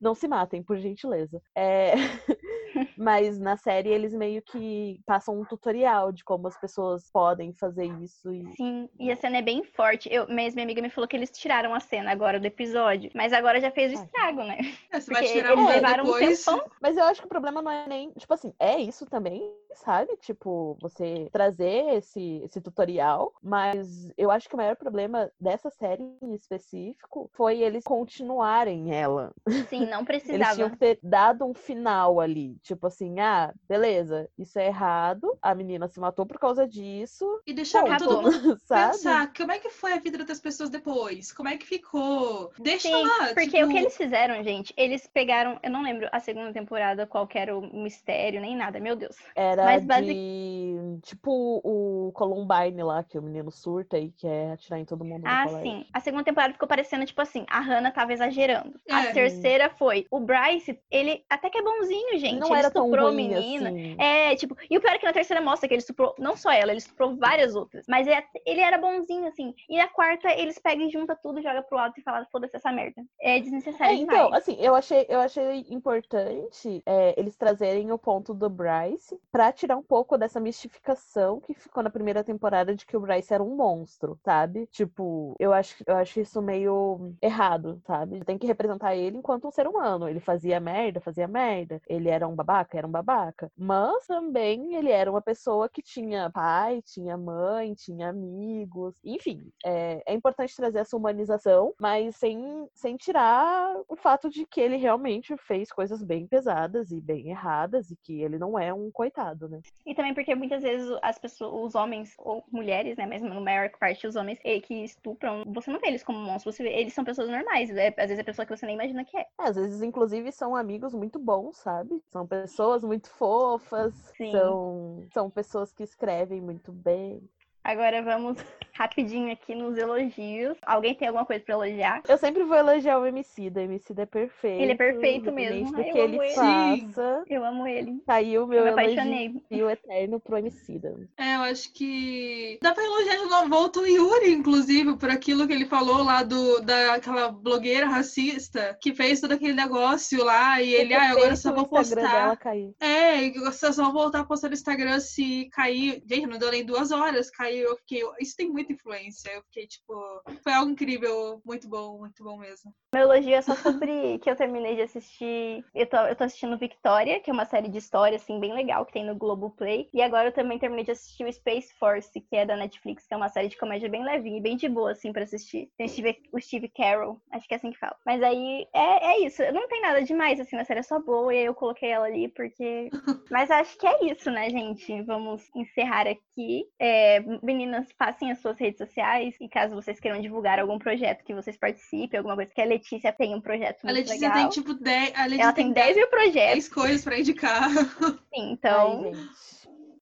[0.00, 1.40] Não se matem, por gentileza.
[1.54, 1.92] É...
[2.96, 7.86] Mas na série eles meio que passam um tutorial de como as pessoas podem fazer
[8.02, 8.32] isso.
[8.32, 8.52] E...
[8.54, 10.08] Sim, e a cena é bem forte.
[10.12, 13.10] Eu, mas minha amiga me falou que eles tiraram a cena agora do episódio.
[13.14, 14.58] Mas agora já fez o estrago, né?
[14.90, 16.46] É, você vai tirar eles levaram depois.
[16.46, 16.70] um tempão.
[16.80, 18.10] Mas eu acho que o problema não é nem.
[18.12, 20.16] Tipo assim, é isso também, sabe?
[20.18, 23.32] Tipo, você trazer esse, esse tutorial.
[23.42, 29.32] Mas eu acho que o maior problema dessa série em específico foi eles continuarem ela.
[29.68, 30.44] Sim, não precisava.
[30.44, 32.56] Eles tinham que ter dado um final ali.
[32.62, 37.40] Tipo assim, ah, beleza, isso é errado, a menina se matou por causa disso.
[37.46, 38.92] E deixar pra todo mundo sabe?
[38.92, 42.52] pensar como é que foi a vida das pessoas depois, como é que ficou.
[42.58, 43.34] Deixa Sim, lá.
[43.34, 43.66] Porque tipo...
[43.66, 47.56] o que eles fizeram, gente, eles pegaram, eu não lembro a segunda temporada qual era
[47.56, 49.16] o mistério, nem nada, meu Deus.
[49.34, 50.14] Era Mas basic...
[50.14, 55.24] de, tipo o Columbine lá, que o menino surta e quer atirar em todo mundo.
[55.26, 55.86] Ah, sim.
[55.92, 58.78] A segunda temporada ficou parecendo, tipo assim, a Hannah tava exagerando.
[58.88, 58.94] É.
[58.94, 62.38] A terceira foi, o Bryce, ele até que é bonzinho, gente.
[62.38, 63.70] Não ele era tão ruim menina.
[63.70, 63.96] Assim.
[63.98, 66.50] É, tipo, e o pior é que na terceira mostra que ele estuprou não só
[66.50, 67.86] ela, ele estuprou várias outras.
[67.88, 69.54] Mas ele, ele era bonzinho, assim.
[69.68, 72.72] E a quarta, eles pegam e juntam tudo, joga pro lado e falam, foda-se essa
[72.72, 73.02] merda.
[73.20, 74.42] É desnecessário é, Então, demais.
[74.42, 79.76] assim, eu achei, eu achei importante é, eles trazerem o ponto do Bryce pra tirar
[79.76, 83.56] um pouco dessa mistificação que ficou na primeira temporada de que o Bryce era um
[83.56, 84.66] monstro, sabe?
[84.66, 88.24] Tipo, eu acho, eu acho isso meio errado, sabe?
[88.24, 90.08] Tem que representar ele enquanto um ser humano.
[90.08, 91.80] Ele fazia merda, fazia merda.
[91.88, 93.50] Ele era um babaca, era um babaca.
[93.56, 98.94] Mas também ele era uma pessoa que tinha pai, tinha mãe, tinha amigos.
[99.04, 104.60] Enfim, é, é importante trazer essa humanização, mas sem, sem tirar o fato de que
[104.60, 108.90] ele realmente fez coisas bem pesadas e bem erradas e que ele não é um
[108.90, 109.60] coitado, né?
[109.84, 113.70] E também porque muitas vezes as pessoas, os homens ou mulheres, né, mas no maior
[113.78, 117.04] parte os homens que estupram, você não vê eles como monstros, você vê, eles são
[117.04, 119.26] pessoas normais, é, às vezes é pessoa que você nem imagina que é.
[119.46, 122.02] Às vezes, inclusive, são amigos muito bons, sabe?
[122.10, 123.94] São pessoas muito fofas,
[124.30, 127.28] são, são pessoas que escrevem muito bem.
[127.66, 128.38] Agora vamos
[128.72, 130.56] rapidinho aqui nos elogios.
[130.62, 132.02] Alguém tem alguma coisa para elogiar?
[132.08, 133.58] Eu sempre vou elogiar o Emicida.
[133.58, 134.62] O Emicida é perfeito.
[134.62, 135.72] Ele é perfeito mesmo.
[135.72, 137.24] Do Ai, que ele, ele faça.
[137.28, 138.00] Eu amo ele.
[138.06, 139.34] Saiu o meu eu apaixonei.
[139.50, 140.94] elogio eterno pro Emicida.
[141.16, 145.46] É, eu acho que dá pra elogiar de novo volta o Yuri, inclusive, por aquilo
[145.46, 150.72] que ele falou lá do daquela blogueira racista que fez todo aquele negócio lá e
[150.72, 152.38] ele, ah, agora só vou postar.
[152.80, 156.02] É, e vocês vão voltar a postar no Instagram se cair.
[156.06, 158.02] Gente, não deu nem duas horas, caiu eu fiquei.
[158.20, 159.30] Isso tem muita influência.
[159.30, 159.94] Eu fiquei, tipo.
[160.42, 162.74] Foi algo incrível, muito bom, muito bom mesmo.
[162.94, 165.64] Meu elogio é só sobre que eu terminei de assistir.
[165.74, 168.86] Eu tô, eu tô assistindo Victoria, que é uma série de história, assim, bem legal,
[168.86, 169.88] que tem no Globoplay.
[169.92, 173.14] E agora eu também terminei de assistir o Space Force, que é da Netflix, que
[173.14, 175.70] é uma série de comédia bem levinha e bem de boa, assim, pra assistir.
[175.76, 175.86] Tem
[176.32, 177.96] o Steve Carroll, acho que é assim que fala.
[178.04, 179.42] Mas aí é, é isso.
[179.52, 182.06] Não tem nada demais, assim, na série é só boa, e aí eu coloquei ela
[182.06, 182.90] ali porque.
[183.30, 185.02] Mas acho que é isso, né, gente?
[185.02, 186.66] Vamos encerrar aqui.
[186.78, 191.34] É, meninas, passem as suas redes sociais e caso vocês queiram divulgar algum projeto que
[191.34, 193.94] vocês participem, alguma coisa que a Letícia tem um projeto muito legal.
[193.94, 194.42] A Letícia legal.
[194.42, 195.14] tem, tipo, 10...
[195.14, 196.34] A Letícia Ela tem 10 mil projetos.
[196.34, 197.70] 10 coisas pra indicar.
[198.34, 199.04] Sim, então...
[199.04, 199.12] Ai,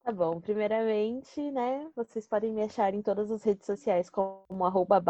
[0.04, 5.02] Tá bom, primeiramente, né, vocês podem me achar em todas as redes sociais como arroba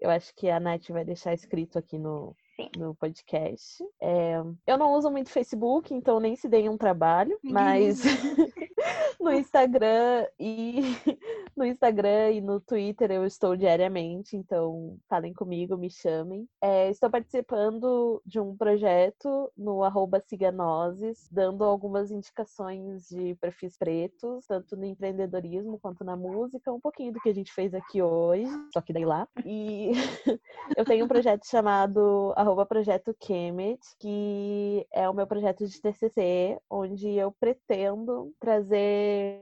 [0.00, 2.70] Eu acho que a Nath vai deixar escrito aqui no, Sim.
[2.76, 3.84] no podcast.
[4.00, 4.36] É,
[4.66, 8.02] eu não uso muito Facebook, então nem se deem um trabalho, mas
[9.20, 10.80] no Instagram e
[11.56, 16.46] no Instagram e no Twitter eu estou diariamente, então falem comigo, me chamem.
[16.62, 24.46] É, estou participando de um projeto no arroba Ciganoses, dando algumas indicações de perfis pretos,
[24.46, 28.50] tanto no empreendedorismo quanto na música, um pouquinho do que a gente fez aqui hoje,
[28.72, 29.26] só que daí lá.
[29.44, 29.92] E
[30.76, 36.60] eu tenho um projeto chamado arroba Projeto Kemet, que é o meu projeto de TCC,
[36.68, 39.40] onde eu pretendo trazer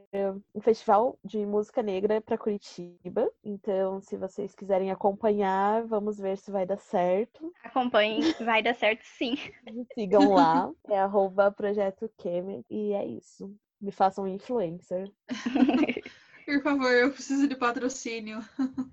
[0.55, 3.29] um festival de música negra para Curitiba.
[3.45, 7.53] Então, se vocês quiserem acompanhar, vamos ver se vai dar certo.
[7.65, 9.35] Acompanhem, vai dar certo sim.
[9.95, 13.53] Sigam lá, é arroba Projeto Kemet, e é isso.
[13.81, 15.11] Me façam influencer.
[16.45, 18.39] Por favor, eu preciso de patrocínio.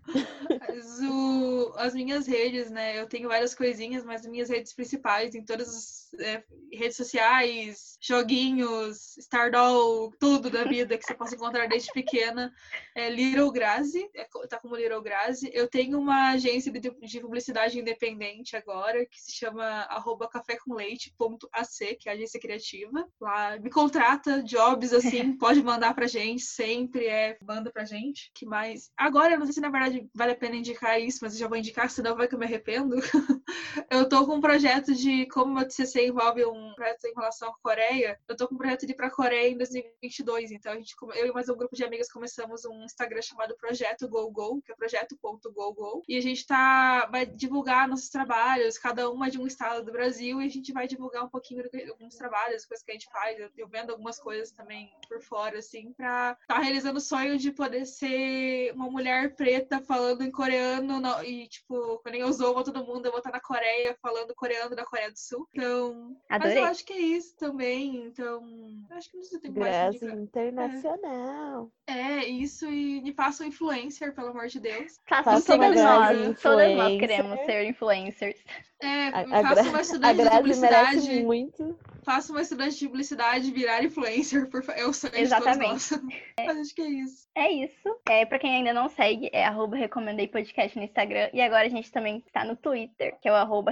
[0.68, 3.00] As, o, as, minhas redes, né?
[3.00, 7.98] Eu tenho várias coisinhas, mas as minhas redes principais, em todas as é, redes sociais,
[8.02, 12.54] joguinhos, Stardoll, tudo da vida que você possa encontrar desde pequena,
[12.96, 15.50] é Little Grazi, é, tá como Little Grazi.
[15.54, 22.10] Eu tenho uma agência de, de publicidade independente agora, que se chama arroba cafécomleite.ac, que
[22.10, 23.08] é a agência criativa.
[23.20, 28.32] Lá me contrata, jobs assim, pode mandar pra gente sempre, é manda pra gente.
[28.34, 28.92] Que mais?
[28.98, 31.48] Agora, eu não sei se na verdade vale a pena indicar isso, mas eu já
[31.48, 32.96] vou indicar, senão vai que eu me arrependo.
[33.90, 37.54] eu tô com um projeto de, como meu TCC envolve um projeto em relação à
[37.62, 40.52] Coreia, eu tô com um projeto de ir pra Coreia em 2022.
[40.52, 44.08] Então, a gente, eu e mais um grupo de amigas começamos um Instagram chamado Projeto
[44.08, 46.04] GoGo, que é projeto.gogo.
[46.08, 50.42] E a gente tá, vai divulgar nossos trabalhos, cada uma de um estado do Brasil,
[50.42, 53.38] e a gente vai divulgar um pouquinho alguns trabalhos, coisas que a gente faz.
[53.58, 57.86] Eu, vendo algumas coisas também por fora, assim, pra tá realizando o sonho de poder
[57.86, 63.06] ser uma mulher preta falando em coreano no, e, tipo, quando eu usou todo mundo,
[63.06, 65.48] eu vou estar na Coreia falando coreano da Coreia do Sul.
[65.54, 66.56] Então, Adorei.
[66.56, 67.98] mas eu acho que é isso também.
[68.08, 68.44] Então,
[68.92, 70.02] acho que não sei tem mais.
[70.02, 71.72] internacional.
[71.88, 71.94] É.
[71.94, 72.26] é.
[72.26, 75.00] isso e me faça um influencer, pelo amor de Deus.
[75.08, 76.42] Faça todas nós.
[76.42, 78.38] Todas nós queremos ser influencers.
[78.82, 81.24] É, a, faça uma estudante de publicidade.
[81.24, 81.78] muito.
[82.04, 84.80] Faça uma estudante de publicidade virar influencer, por favor.
[84.80, 85.84] É o sonho Exatamente.
[85.84, 86.20] de todos nós.
[86.48, 87.19] Mas acho que é isso.
[87.36, 87.90] É isso.
[88.10, 91.30] É, pra quem ainda não segue, é arroba recomendei podcast no Instagram.
[91.34, 93.72] E agora a gente também está no Twitter, que é o arroba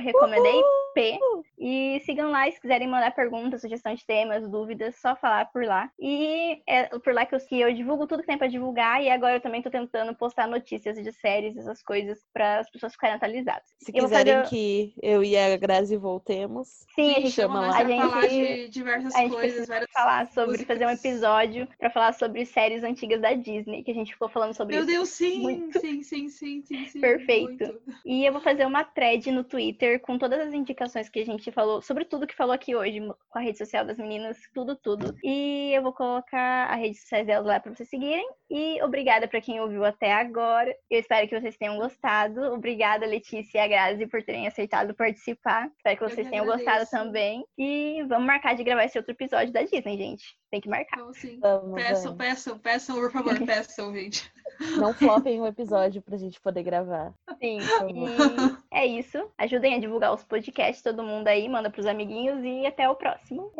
[0.97, 1.47] recomendeip.
[1.59, 5.89] E sigam lá se quiserem mandar perguntas, sugestões de temas, dúvidas, só falar por lá.
[5.99, 9.01] E é por lá que eu, que eu divulgo tudo que tem pra divulgar.
[9.01, 12.93] E agora eu também tô tentando postar notícias de séries, essas coisas, para as pessoas
[12.93, 13.63] ficarem atualizadas.
[13.79, 14.49] Se eu quiserem fazer...
[14.49, 16.85] que eu e a Grazi voltemos.
[16.93, 17.77] Sim, a gente chama lá.
[17.77, 20.67] A gente falar de diversas a gente coisas, várias falar sobre músicas.
[20.67, 24.53] fazer um episódio para falar sobre séries antigas da Disney, que a gente ficou falando
[24.53, 24.91] sobre Meu isso.
[24.91, 25.79] Meu Deus, sim, muito.
[25.79, 27.01] sim, sim, sim, sim, sim.
[27.01, 27.63] Perfeito.
[27.63, 27.81] Muito.
[28.05, 31.51] E eu vou fazer uma thread no Twitter com todas as indicações que a gente
[31.51, 35.15] falou, sobre tudo que falou aqui hoje, com a rede social das meninas, tudo, tudo.
[35.23, 38.27] E eu vou colocar a rede social delas lá para vocês seguirem.
[38.49, 40.73] E obrigada para quem ouviu até agora.
[40.89, 42.41] Eu espero que vocês tenham gostado.
[42.53, 45.69] Obrigada, Letícia e a Grazi, por terem aceitado participar.
[45.77, 47.45] Espero que vocês tenham gostado também.
[47.57, 50.37] E vamos marcar de gravar esse outro episódio da Disney, gente.
[50.49, 50.97] Tem que marcar.
[50.97, 51.39] Então, sim.
[51.39, 52.17] Vamos, peçam, vamos.
[52.17, 54.31] peçam, peçam, por favor, peçam, gente.
[54.77, 57.13] Não flopem um episódio pra gente poder gravar.
[57.41, 57.59] Sim.
[57.59, 59.29] E é isso.
[59.37, 63.51] Ajudem a divulgar os podcasts, todo mundo aí, manda pros amiguinhos e até o próximo.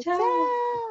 [0.00, 0.16] Tchau.
[0.16, 0.88] Tchau.